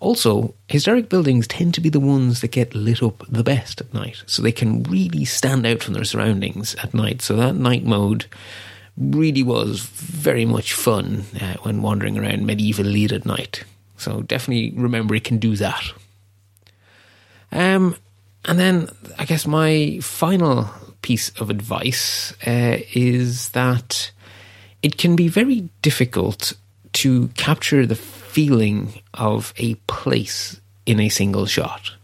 Also, 0.00 0.54
historic 0.68 1.08
buildings 1.08 1.46
tend 1.46 1.74
to 1.74 1.80
be 1.80 1.88
the 1.88 2.00
ones 2.00 2.40
that 2.40 2.52
get 2.52 2.74
lit 2.74 3.02
up 3.02 3.24
the 3.28 3.42
best 3.42 3.80
at 3.80 3.94
night, 3.94 4.22
so 4.26 4.42
they 4.42 4.52
can 4.52 4.82
really 4.84 5.24
stand 5.24 5.66
out 5.66 5.82
from 5.82 5.94
their 5.94 6.04
surroundings 6.04 6.74
at 6.76 6.92
night. 6.92 7.22
So 7.22 7.36
that 7.36 7.54
night 7.54 7.84
mode 7.84 8.26
really 8.96 9.42
was 9.42 9.80
very 9.80 10.44
much 10.44 10.72
fun 10.72 11.24
uh, 11.40 11.54
when 11.62 11.82
wandering 11.82 12.18
around 12.18 12.46
medieval 12.46 12.84
Leeds 12.84 13.12
at 13.12 13.26
night. 13.26 13.64
So 13.96 14.22
definitely 14.22 14.72
remember 14.78 15.14
it 15.14 15.24
can 15.24 15.38
do 15.38 15.56
that. 15.56 15.92
Um, 17.52 17.96
and 18.44 18.58
then 18.58 18.88
I 19.18 19.24
guess 19.24 19.46
my 19.46 19.98
final 20.02 20.70
piece 21.02 21.30
of 21.40 21.50
advice 21.50 22.32
uh, 22.46 22.78
is 22.94 23.50
that 23.50 24.10
it 24.82 24.98
can 24.98 25.16
be 25.16 25.28
very 25.28 25.68
difficult 25.82 26.52
to 26.92 27.28
capture 27.28 27.86
the 27.86 27.96
feeling 28.36 29.00
of 29.14 29.54
a 29.56 29.74
place 29.86 30.60
in 30.84 31.00
a 31.00 31.08
single 31.08 31.46
shot 31.46 31.96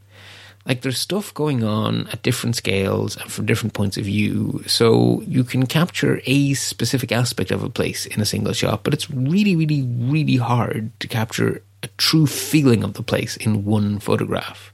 like 0.66 0.83
there's 0.83 0.99
stuff 0.99 1.35
going 1.35 1.64
on 1.64 2.07
at 2.09 2.23
different 2.23 2.57
scales 2.57 3.16
and 3.16 3.31
from 3.31 3.47
different 3.47 3.75
points 3.75 3.97
of 3.97 4.05
view. 4.05 4.62
So 4.66 5.23
you 5.27 5.45
can 5.45 5.66
capture 5.66 6.21
a 6.25 6.55
specific 6.55 7.11
aspect 7.11 7.51
of 7.51 7.64
a 7.64 7.68
place 7.68 8.07
in 8.07 8.21
a 8.21 8.25
single 8.25 8.53
shot, 8.53 8.85
but 8.85 8.95
it's 8.95 9.11
really, 9.11 9.57
really, 9.57 9.83
really 9.83 10.37
hard 10.37 10.99
to 11.01 11.09
capture 11.09 11.62
a 11.83 11.88
true 11.99 12.27
feeling 12.27 12.85
of 12.85 12.95
the 12.95 13.03
place 13.03 13.37
in 13.38 13.64
one 13.64 13.99
photograph. 13.99 14.73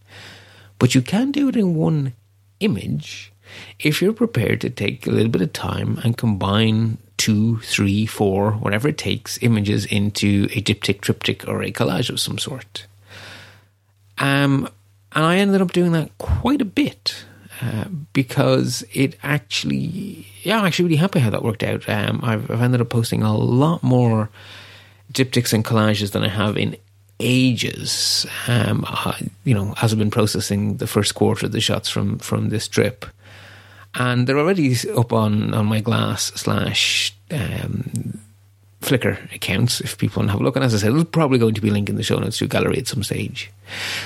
But 0.79 0.95
you 0.95 1.01
can 1.01 1.33
do 1.33 1.49
it 1.49 1.57
in 1.57 1.75
one 1.75 2.13
image 2.61 3.33
if 3.79 4.03
you're 4.03 4.13
prepared 4.13 4.61
to 4.63 4.71
take 4.71 5.07
a 5.07 5.11
little 5.11 5.31
bit 5.31 5.43
of 5.43 5.53
time 5.53 5.99
and 6.05 6.17
combine 6.17 6.99
two, 7.17 7.59
three, 7.61 8.07
four, 8.07 8.53
whatever 8.53 8.89
it 8.89 8.99
takes, 8.99 9.43
images 9.43 9.85
into 9.87 10.49
a 10.53 10.63
diptych, 10.63 11.01
triptych, 11.01 11.47
or 11.49 11.63
a 11.63 11.73
collage 11.73 12.11
of 12.11 12.21
some 12.21 12.39
sort. 12.39 12.87
Um, 14.19 14.69
and 15.13 15.25
I 15.25 15.37
ended 15.39 15.61
up 15.61 15.73
doing 15.73 15.93
that 15.93 16.17
quite 16.19 16.61
a 16.61 16.67
bit 16.67 17.25
uh, 17.61 17.85
because 18.13 18.85
it 18.93 19.17
actually, 19.23 20.27
yeah, 20.43 20.59
I'm 20.59 20.67
actually 20.67 20.87
really 20.87 20.97
happy 20.97 21.19
how 21.19 21.31
that 21.31 21.43
worked 21.43 21.65
out. 21.65 21.89
Um, 21.89 22.21
I've, 22.23 22.51
I've, 22.51 22.63
ended 22.63 22.81
up 22.81 22.89
posting 22.89 23.23
a 23.23 23.37
lot 23.37 23.83
more 23.83 24.31
diptychs 25.13 25.53
and 25.53 25.65
collages 25.65 26.13
than 26.13 26.25
I 26.25 26.29
have 26.29 26.57
in 26.57 26.77
ages. 27.21 28.27
Um, 28.47 28.87
you 29.45 29.55
know, 29.55 29.75
as 29.83 29.93
I've 29.93 29.99
been 29.99 30.11
processing 30.11 30.77
the 30.77 30.87
first 30.87 31.15
quarter 31.15 31.47
of 31.47 31.53
the 31.53 31.61
shots 31.61 31.89
from 31.89 32.19
from 32.19 32.51
this 32.51 32.69
trip, 32.69 33.07
and 33.95 34.27
they're 34.27 34.39
already 34.39 34.75
up 34.97 35.13
on 35.13 35.55
on 35.55 35.67
my 35.67 35.81
glass 35.81 36.33
slash 36.35 37.15
um, 37.31 38.19
Flickr 38.81 39.35
accounts 39.35 39.81
if 39.81 39.99
people 39.99 40.21
want 40.21 40.29
to 40.29 40.33
have 40.33 40.41
a 40.41 40.45
look. 40.45 40.55
And 40.57 40.65
as 40.65 40.75
I 40.75 40.79
said, 40.79 40.95
there's 40.95 41.05
probably 41.05 41.39
going 41.39 41.55
to 41.55 41.61
be 41.61 41.69
a 41.69 41.73
link 41.73 41.89
in 41.89 41.97
the 41.97 42.03
show 42.03 42.19
notes 42.19 42.39
to 42.39 42.45
a 42.45 42.49
gallery 42.49 42.79
at 42.79 42.87
some 42.87 43.03
stage. 43.03 43.51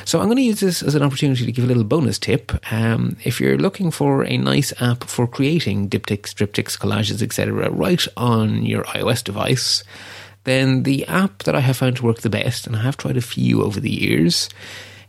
So 0.04 0.18
I'm 0.18 0.26
going 0.26 0.38
to 0.38 0.42
use 0.42 0.60
this 0.60 0.82
as 0.82 0.94
an 0.94 1.02
opportunity 1.02 1.44
to 1.44 1.52
give 1.52 1.64
a 1.64 1.68
little 1.68 1.84
bonus 1.84 2.18
tip. 2.18 2.52
Um, 2.72 3.16
if 3.22 3.38
you're 3.38 3.58
looking 3.58 3.90
for 3.90 4.24
a 4.24 4.36
nice 4.38 4.72
app 4.80 5.04
for 5.04 5.26
creating 5.26 5.90
diptychs, 5.90 6.32
triptychs, 6.32 6.78
collages, 6.78 7.22
etc., 7.22 7.70
right 7.70 8.04
on 8.16 8.64
your 8.64 8.84
iOS 8.84 9.22
device, 9.22 9.84
then 10.44 10.84
the 10.84 11.06
app 11.06 11.42
that 11.44 11.54
I 11.54 11.60
have 11.60 11.76
found 11.76 11.96
to 11.96 12.04
work 12.04 12.22
the 12.22 12.30
best, 12.30 12.66
and 12.66 12.74
I 12.74 12.82
have 12.82 12.96
tried 12.96 13.18
a 13.18 13.22
few 13.22 13.62
over 13.62 13.78
the 13.78 13.90
years, 13.90 14.48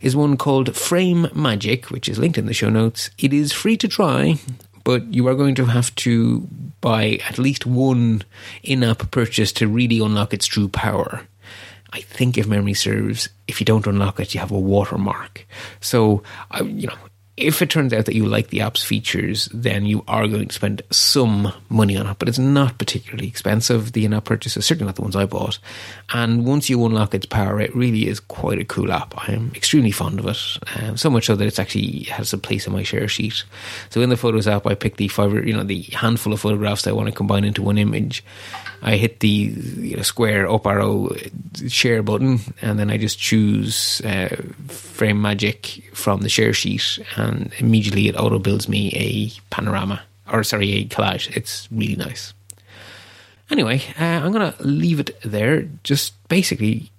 is 0.00 0.16
one 0.16 0.36
called 0.36 0.76
Frame 0.76 1.28
Magic, 1.34 1.90
which 1.90 2.08
is 2.08 2.18
linked 2.18 2.38
in 2.38 2.46
the 2.46 2.54
show 2.54 2.70
notes. 2.70 3.10
It 3.18 3.32
is 3.32 3.52
free 3.52 3.76
to 3.78 3.88
try, 3.88 4.38
but 4.84 5.12
you 5.12 5.26
are 5.28 5.34
going 5.34 5.54
to 5.56 5.66
have 5.66 5.94
to 5.96 6.48
buy 6.80 7.20
at 7.28 7.38
least 7.38 7.66
one 7.66 8.22
in 8.62 8.84
app 8.84 9.10
purchase 9.10 9.52
to 9.52 9.68
really 9.68 10.00
unlock 10.00 10.34
its 10.34 10.46
true 10.46 10.68
power. 10.68 11.26
I 11.92 12.00
think 12.00 12.36
if 12.36 12.46
memory 12.46 12.74
serves, 12.74 13.28
if 13.46 13.60
you 13.60 13.64
don't 13.64 13.86
unlock 13.86 14.18
it, 14.18 14.34
you 14.34 14.40
have 14.40 14.50
a 14.50 14.58
watermark. 14.58 15.46
So, 15.80 16.22
you 16.64 16.88
know, 16.88 16.96
if 17.36 17.60
it 17.60 17.70
turns 17.70 17.92
out 17.92 18.04
that 18.06 18.14
you 18.14 18.26
like 18.26 18.48
the 18.48 18.60
app's 18.60 18.84
features, 18.84 19.48
then 19.52 19.86
you 19.86 20.04
are 20.06 20.28
going 20.28 20.46
to 20.46 20.54
spend 20.54 20.82
some 20.90 21.52
money 21.68 21.96
on 21.96 22.06
it, 22.06 22.18
but 22.20 22.28
it's 22.28 22.38
not 22.38 22.78
particularly 22.78 23.26
expensive. 23.26 23.92
The 23.92 24.04
in-app 24.04 24.24
purchases, 24.24 24.64
certainly 24.64 24.86
not 24.86 24.94
the 24.94 25.02
ones 25.02 25.16
I 25.16 25.26
bought. 25.26 25.58
And 26.12 26.46
once 26.46 26.70
you 26.70 26.84
unlock 26.84 27.12
its 27.12 27.26
power, 27.26 27.60
it 27.60 27.74
really 27.74 28.06
is 28.06 28.20
quite 28.20 28.60
a 28.60 28.64
cool 28.64 28.92
app. 28.92 29.14
I 29.28 29.32
am 29.32 29.50
extremely 29.54 29.90
fond 29.90 30.20
of 30.20 30.26
it, 30.26 30.38
um, 30.76 30.96
so 30.96 31.10
much 31.10 31.26
so 31.26 31.34
that 31.34 31.46
it's 31.46 31.58
actually 31.58 32.04
has 32.04 32.32
a 32.32 32.38
place 32.38 32.68
in 32.68 32.72
my 32.72 32.84
share 32.84 33.08
sheet. 33.08 33.42
So 33.90 34.00
in 34.00 34.10
the 34.10 34.16
Photos 34.16 34.46
app, 34.46 34.66
I 34.66 34.74
pick 34.74 34.96
the 34.96 35.08
five, 35.08 35.32
you 35.46 35.54
know, 35.54 35.64
the 35.64 35.82
handful 35.82 36.32
of 36.32 36.40
photographs 36.40 36.82
that 36.82 36.90
I 36.90 36.94
want 36.94 37.08
to 37.08 37.14
combine 37.14 37.44
into 37.44 37.62
one 37.62 37.78
image. 37.78 38.22
I 38.82 38.96
hit 38.96 39.20
the 39.20 39.28
you 39.28 39.96
know, 39.96 40.02
square 40.02 40.48
up 40.48 40.66
arrow 40.66 41.08
share 41.68 42.02
button, 42.02 42.40
and 42.60 42.78
then 42.78 42.90
I 42.90 42.98
just 42.98 43.18
choose 43.18 44.02
uh, 44.04 44.36
Frame 44.68 45.22
Magic 45.22 45.82
from 45.94 46.20
the 46.20 46.28
share 46.28 46.52
sheet, 46.52 46.98
immediately 47.58 48.08
it 48.08 48.16
auto 48.16 48.38
builds 48.38 48.68
me 48.68 48.90
a 48.94 49.30
panorama 49.54 50.02
or 50.30 50.42
sorry, 50.44 50.72
a 50.72 50.84
collage. 50.84 51.34
It's 51.36 51.68
really 51.70 51.96
nice. 51.96 52.32
Anyway, 53.50 53.82
uh, 54.00 54.04
I'm 54.04 54.32
gonna 54.32 54.54
leave 54.60 55.00
it 55.00 55.20
there. 55.22 55.68
Just 55.82 56.14
basically, 56.28 56.90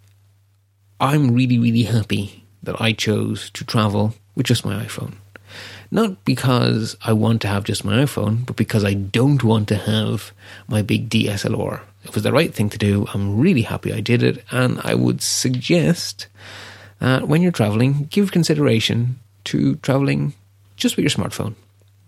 I'm 0.99 1.33
really 1.33 1.57
really 1.57 1.83
happy 1.83 2.43
that 2.63 2.79
I 2.81 2.93
chose 2.93 3.49
to 3.51 3.63
travel 3.63 4.13
with 4.35 4.45
just 4.45 4.65
my 4.65 4.83
iPhone. 4.83 5.15
Not 5.91 6.23
because 6.25 6.97
I 7.03 7.13
want 7.13 7.41
to 7.41 7.47
have 7.47 7.63
just 7.63 7.85
my 7.85 8.03
iPhone, 8.03 8.45
but 8.45 8.55
because 8.55 8.83
I 8.83 8.93
don't 8.93 9.43
want 9.43 9.67
to 9.69 9.75
have 9.75 10.33
my 10.67 10.81
big 10.81 11.09
DSLR. 11.09 11.81
It 12.03 12.13
was 12.13 12.23
the 12.23 12.33
right 12.33 12.53
thing 12.53 12.69
to 12.69 12.77
do. 12.77 13.05
I'm 13.13 13.39
really 13.39 13.61
happy 13.61 13.93
I 13.93 13.99
did 13.99 14.21
it. 14.21 14.43
And 14.51 14.79
I 14.83 14.95
would 14.95 15.21
suggest 15.21 16.27
that 16.99 17.27
when 17.27 17.41
you're 17.41 17.51
traveling, 17.51 18.07
give 18.09 18.31
consideration 18.31 19.19
to 19.45 19.75
traveling 19.77 20.33
just 20.75 20.95
with 20.95 21.03
your 21.03 21.09
smartphone. 21.09 21.55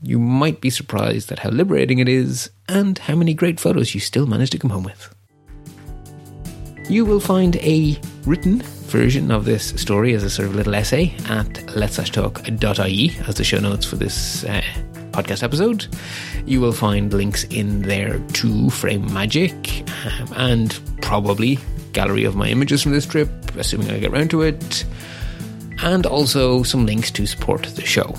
You 0.02 0.20
might 0.20 0.62
be 0.62 0.70
surprised 0.70 1.32
at 1.32 1.40
how 1.40 1.50
liberating 1.50 2.00
it 2.00 2.08
is 2.08 2.52
and 2.70 2.98
how 2.98 3.16
many 3.16 3.34
great 3.34 3.60
photos 3.60 3.96
you 3.96 4.00
still 4.00 4.28
manage 4.28 4.52
to 4.52 4.60
come 4.60 4.70
home 4.70 4.84
with. 4.84 5.14
You 6.90 7.04
will 7.04 7.20
find 7.20 7.56
a 7.58 8.00
written 8.26 8.62
version 8.62 9.32
of 9.32 9.46
this 9.46 9.70
story 9.72 10.14
as 10.14 10.24
a 10.24 10.30
sort 10.30 10.48
of 10.48 10.56
little 10.56 10.76
essay 10.76 11.14
at 11.28 11.76
let's-talk.ie 11.76 13.18
as 13.28 13.36
the 13.36 13.44
show 13.44 13.60
notes 13.60 13.86
for 13.86 13.98
this 13.98 14.46
uh, 14.46 14.62
podcast 15.12 15.44
episode. 15.44 15.88
You 16.46 16.62
will 16.62 16.72
find 16.72 17.12
links 17.12 17.44
in 17.46 17.82
there 17.82 18.20
to 18.20 18.70
Frame 18.70 19.12
Magic 19.14 19.84
um, 20.06 20.34
and 20.36 20.80
probably 21.02 21.60
gallery 21.92 22.24
of 22.24 22.36
my 22.36 22.48
images 22.48 22.84
from 22.84 22.92
this 22.92 23.06
trip, 23.06 23.30
assuming 23.58 23.90
I 23.90 24.00
get 24.00 24.14
around 24.14 24.30
to 24.30 24.44
it, 24.44 24.86
and 25.84 26.06
also 26.06 26.64
some 26.64 26.86
links 26.86 27.12
to 27.12 27.26
support 27.26 27.64
the 27.64 27.86
show. 27.86 28.16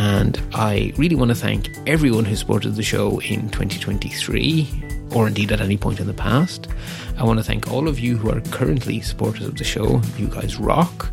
And 0.00 0.40
I 0.52 0.92
really 0.96 1.16
want 1.16 1.30
to 1.30 1.34
thank 1.34 1.70
everyone 1.86 2.24
who 2.24 2.36
supported 2.36 2.76
the 2.76 2.82
show 2.82 3.20
in 3.20 3.48
2023 3.50 4.84
or 5.12 5.26
indeed 5.26 5.52
at 5.52 5.60
any 5.60 5.76
point 5.76 6.00
in 6.00 6.06
the 6.06 6.14
past. 6.14 6.68
I 7.16 7.24
want 7.24 7.38
to 7.38 7.44
thank 7.44 7.70
all 7.70 7.88
of 7.88 7.98
you 7.98 8.16
who 8.16 8.30
are 8.30 8.40
currently 8.52 9.00
supporters 9.00 9.46
of 9.46 9.56
the 9.56 9.64
show. 9.64 10.00
You 10.16 10.28
guys 10.28 10.58
rock. 10.58 11.12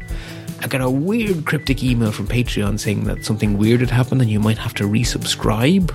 I 0.61 0.67
got 0.67 0.81
a 0.81 0.89
weird 0.89 1.45
cryptic 1.45 1.83
email 1.83 2.11
from 2.11 2.27
Patreon 2.27 2.79
saying 2.79 3.05
that 3.05 3.23
something 3.23 3.57
weird 3.57 3.79
had 3.81 3.89
happened 3.89 4.21
and 4.21 4.29
you 4.29 4.39
might 4.39 4.57
have 4.57 4.73
to 4.75 4.83
resubscribe. 4.85 5.93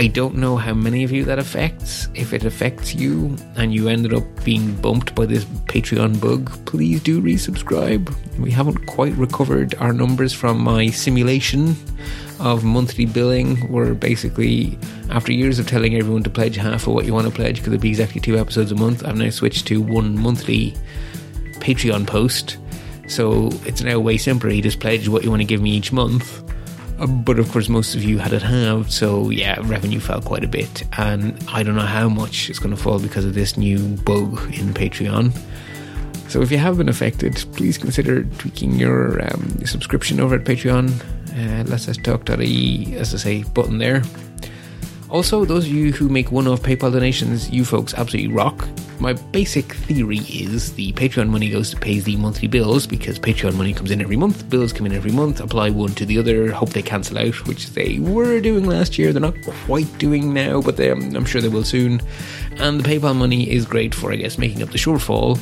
I 0.00 0.06
don't 0.06 0.36
know 0.36 0.56
how 0.56 0.74
many 0.74 1.02
of 1.02 1.10
you 1.10 1.24
that 1.24 1.40
affects. 1.40 2.06
If 2.14 2.32
it 2.32 2.44
affects 2.44 2.94
you 2.94 3.34
and 3.56 3.74
you 3.74 3.88
ended 3.88 4.14
up 4.14 4.22
being 4.44 4.76
bumped 4.76 5.12
by 5.16 5.26
this 5.26 5.44
Patreon 5.44 6.20
bug, 6.20 6.52
please 6.66 7.02
do 7.02 7.20
resubscribe. 7.20 8.14
We 8.38 8.52
haven't 8.52 8.86
quite 8.86 9.12
recovered 9.14 9.74
our 9.80 9.92
numbers 9.92 10.32
from 10.32 10.60
my 10.60 10.90
simulation 10.90 11.74
of 12.38 12.62
monthly 12.62 13.06
billing. 13.06 13.68
We're 13.72 13.92
basically, 13.94 14.78
after 15.10 15.32
years 15.32 15.58
of 15.58 15.66
telling 15.66 15.96
everyone 15.96 16.22
to 16.22 16.30
pledge 16.30 16.54
half 16.54 16.86
of 16.86 16.94
what 16.94 17.04
you 17.04 17.12
want 17.12 17.26
to 17.26 17.34
pledge 17.34 17.56
because 17.56 17.72
it'd 17.72 17.80
be 17.80 17.88
exactly 17.88 18.20
two 18.20 18.38
episodes 18.38 18.70
a 18.70 18.76
month, 18.76 19.04
I've 19.04 19.16
now 19.16 19.30
switched 19.30 19.66
to 19.66 19.82
one 19.82 20.16
monthly 20.16 20.76
Patreon 21.54 22.06
post. 22.06 22.58
So 23.08 23.48
it's 23.66 23.82
now 23.82 23.98
way 23.98 24.16
simpler. 24.16 24.50
You 24.50 24.62
just 24.62 24.78
pledge 24.78 25.08
what 25.08 25.24
you 25.24 25.30
want 25.30 25.42
to 25.42 25.44
give 25.44 25.60
me 25.60 25.72
each 25.72 25.90
month. 25.90 26.47
Uh, 26.98 27.06
but 27.06 27.38
of 27.38 27.50
course, 27.52 27.68
most 27.68 27.94
of 27.94 28.02
you 28.02 28.18
had 28.18 28.32
it 28.32 28.42
halved, 28.42 28.90
so 28.90 29.30
yeah, 29.30 29.58
revenue 29.62 30.00
fell 30.00 30.20
quite 30.20 30.44
a 30.44 30.48
bit. 30.48 30.82
And 30.98 31.38
I 31.48 31.62
don't 31.62 31.76
know 31.76 31.82
how 31.82 32.08
much 32.08 32.50
it's 32.50 32.58
going 32.58 32.74
to 32.74 32.82
fall 32.82 32.98
because 32.98 33.24
of 33.24 33.34
this 33.34 33.56
new 33.56 33.78
bug 33.98 34.38
in 34.54 34.74
Patreon. 34.74 35.32
So 36.28 36.42
if 36.42 36.50
you 36.50 36.58
have 36.58 36.76
been 36.76 36.88
affected, 36.88 37.34
please 37.54 37.78
consider 37.78 38.24
tweaking 38.24 38.74
your 38.74 39.22
um, 39.22 39.64
subscription 39.64 40.20
over 40.20 40.34
at 40.34 40.44
Patreon. 40.44 40.90
Uh, 41.32 41.64
let's 41.68 41.88
us 41.88 41.96
talk.ie, 41.96 42.96
as 42.96 43.14
I 43.14 43.18
say, 43.18 43.42
button 43.44 43.78
there. 43.78 44.02
Also, 45.10 45.46
those 45.46 45.64
of 45.64 45.72
you 45.72 45.90
who 45.90 46.06
make 46.08 46.30
one-off 46.30 46.60
PayPal 46.60 46.92
donations, 46.92 47.48
you 47.48 47.64
folks 47.64 47.94
absolutely 47.94 48.30
rock. 48.30 48.68
My 49.00 49.14
basic 49.14 49.72
theory 49.72 50.18
is 50.18 50.74
the 50.74 50.92
Patreon 50.92 51.30
money 51.30 51.48
goes 51.48 51.70
to 51.70 51.76
pay 51.76 52.00
the 52.00 52.16
monthly 52.16 52.46
bills 52.46 52.86
because 52.86 53.18
Patreon 53.18 53.54
money 53.54 53.72
comes 53.72 53.90
in 53.90 54.02
every 54.02 54.16
month, 54.16 54.50
bills 54.50 54.72
come 54.72 54.84
in 54.84 54.92
every 54.92 55.12
month, 55.12 55.40
apply 55.40 55.70
one 55.70 55.94
to 55.94 56.04
the 56.04 56.18
other, 56.18 56.50
hope 56.50 56.70
they 56.70 56.82
cancel 56.82 57.16
out, 57.16 57.46
which 57.46 57.70
they 57.70 58.00
were 58.00 58.38
doing 58.40 58.66
last 58.66 58.98
year. 58.98 59.12
They're 59.12 59.22
not 59.22 59.40
quite 59.64 59.86
doing 59.98 60.34
now, 60.34 60.60
but 60.60 60.76
they, 60.76 60.90
um, 60.90 61.16
I'm 61.16 61.24
sure 61.24 61.40
they 61.40 61.48
will 61.48 61.64
soon. 61.64 62.02
And 62.56 62.78
the 62.80 62.88
PayPal 62.88 63.16
money 63.16 63.50
is 63.50 63.64
great 63.64 63.94
for, 63.94 64.12
I 64.12 64.16
guess, 64.16 64.36
making 64.36 64.62
up 64.62 64.70
the 64.70 64.78
shortfall. 64.78 65.40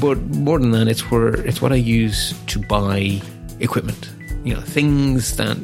But 0.00 0.18
more 0.36 0.58
than 0.58 0.70
that, 0.70 0.88
it's 0.88 1.10
where 1.10 1.34
it's 1.34 1.60
what 1.60 1.72
I 1.72 1.76
use 1.76 2.32
to 2.46 2.58
buy 2.58 3.20
equipment. 3.60 4.10
You 4.44 4.54
know, 4.54 4.60
things 4.60 5.36
that 5.36 5.58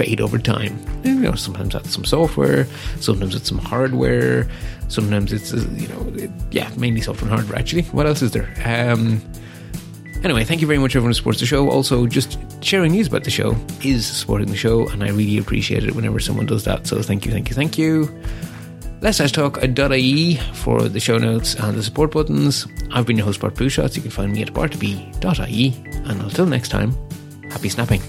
fade 0.00 0.20
over 0.20 0.38
time. 0.38 0.78
You 1.04 1.14
know, 1.14 1.34
sometimes 1.34 1.74
that's 1.74 1.92
some 1.92 2.04
software, 2.04 2.66
sometimes 3.00 3.34
it's 3.34 3.48
some 3.48 3.58
hardware, 3.58 4.48
sometimes 4.88 5.32
it's 5.32 5.52
uh, 5.52 5.66
you 5.74 5.88
know, 5.88 6.32
yeah, 6.50 6.70
mainly 6.76 7.02
software 7.02 7.28
and 7.28 7.36
hardware. 7.36 7.58
Actually, 7.58 7.82
what 7.92 8.06
else 8.06 8.22
is 8.22 8.30
there? 8.30 8.48
Um, 8.64 9.20
anyway, 10.24 10.44
thank 10.44 10.62
you 10.62 10.66
very 10.66 10.78
much, 10.78 10.96
everyone 10.96 11.10
who 11.10 11.14
supports 11.14 11.40
the 11.40 11.46
show. 11.46 11.68
Also, 11.68 12.06
just 12.06 12.38
sharing 12.64 12.92
news 12.92 13.08
about 13.08 13.24
the 13.24 13.30
show 13.30 13.54
is 13.82 14.06
supporting 14.06 14.48
the 14.48 14.56
show, 14.56 14.88
and 14.88 15.04
I 15.04 15.08
really 15.08 15.36
appreciate 15.36 15.84
it 15.84 15.94
whenever 15.94 16.18
someone 16.18 16.46
does 16.46 16.64
that. 16.64 16.86
So, 16.86 17.02
thank 17.02 17.26
you, 17.26 17.32
thank 17.32 17.50
you, 17.50 17.54
thank 17.54 17.76
you. 17.76 18.08
Let's 19.02 19.18
Talk.ie 19.32 20.36
for 20.54 20.88
the 20.88 21.00
show 21.00 21.16
notes 21.16 21.54
and 21.54 21.76
the 21.76 21.82
support 21.82 22.12
buttons. 22.12 22.66
I've 22.92 23.06
been 23.06 23.16
your 23.16 23.24
host, 23.24 23.40
Bart 23.40 23.54
Busschots. 23.54 23.96
You 23.96 24.02
can 24.02 24.10
find 24.10 24.30
me 24.30 24.42
at 24.42 24.52
bartb.ie. 24.52 25.74
And 26.04 26.20
until 26.20 26.44
next 26.44 26.68
time, 26.68 26.94
happy 27.50 27.70
snapping. 27.70 28.02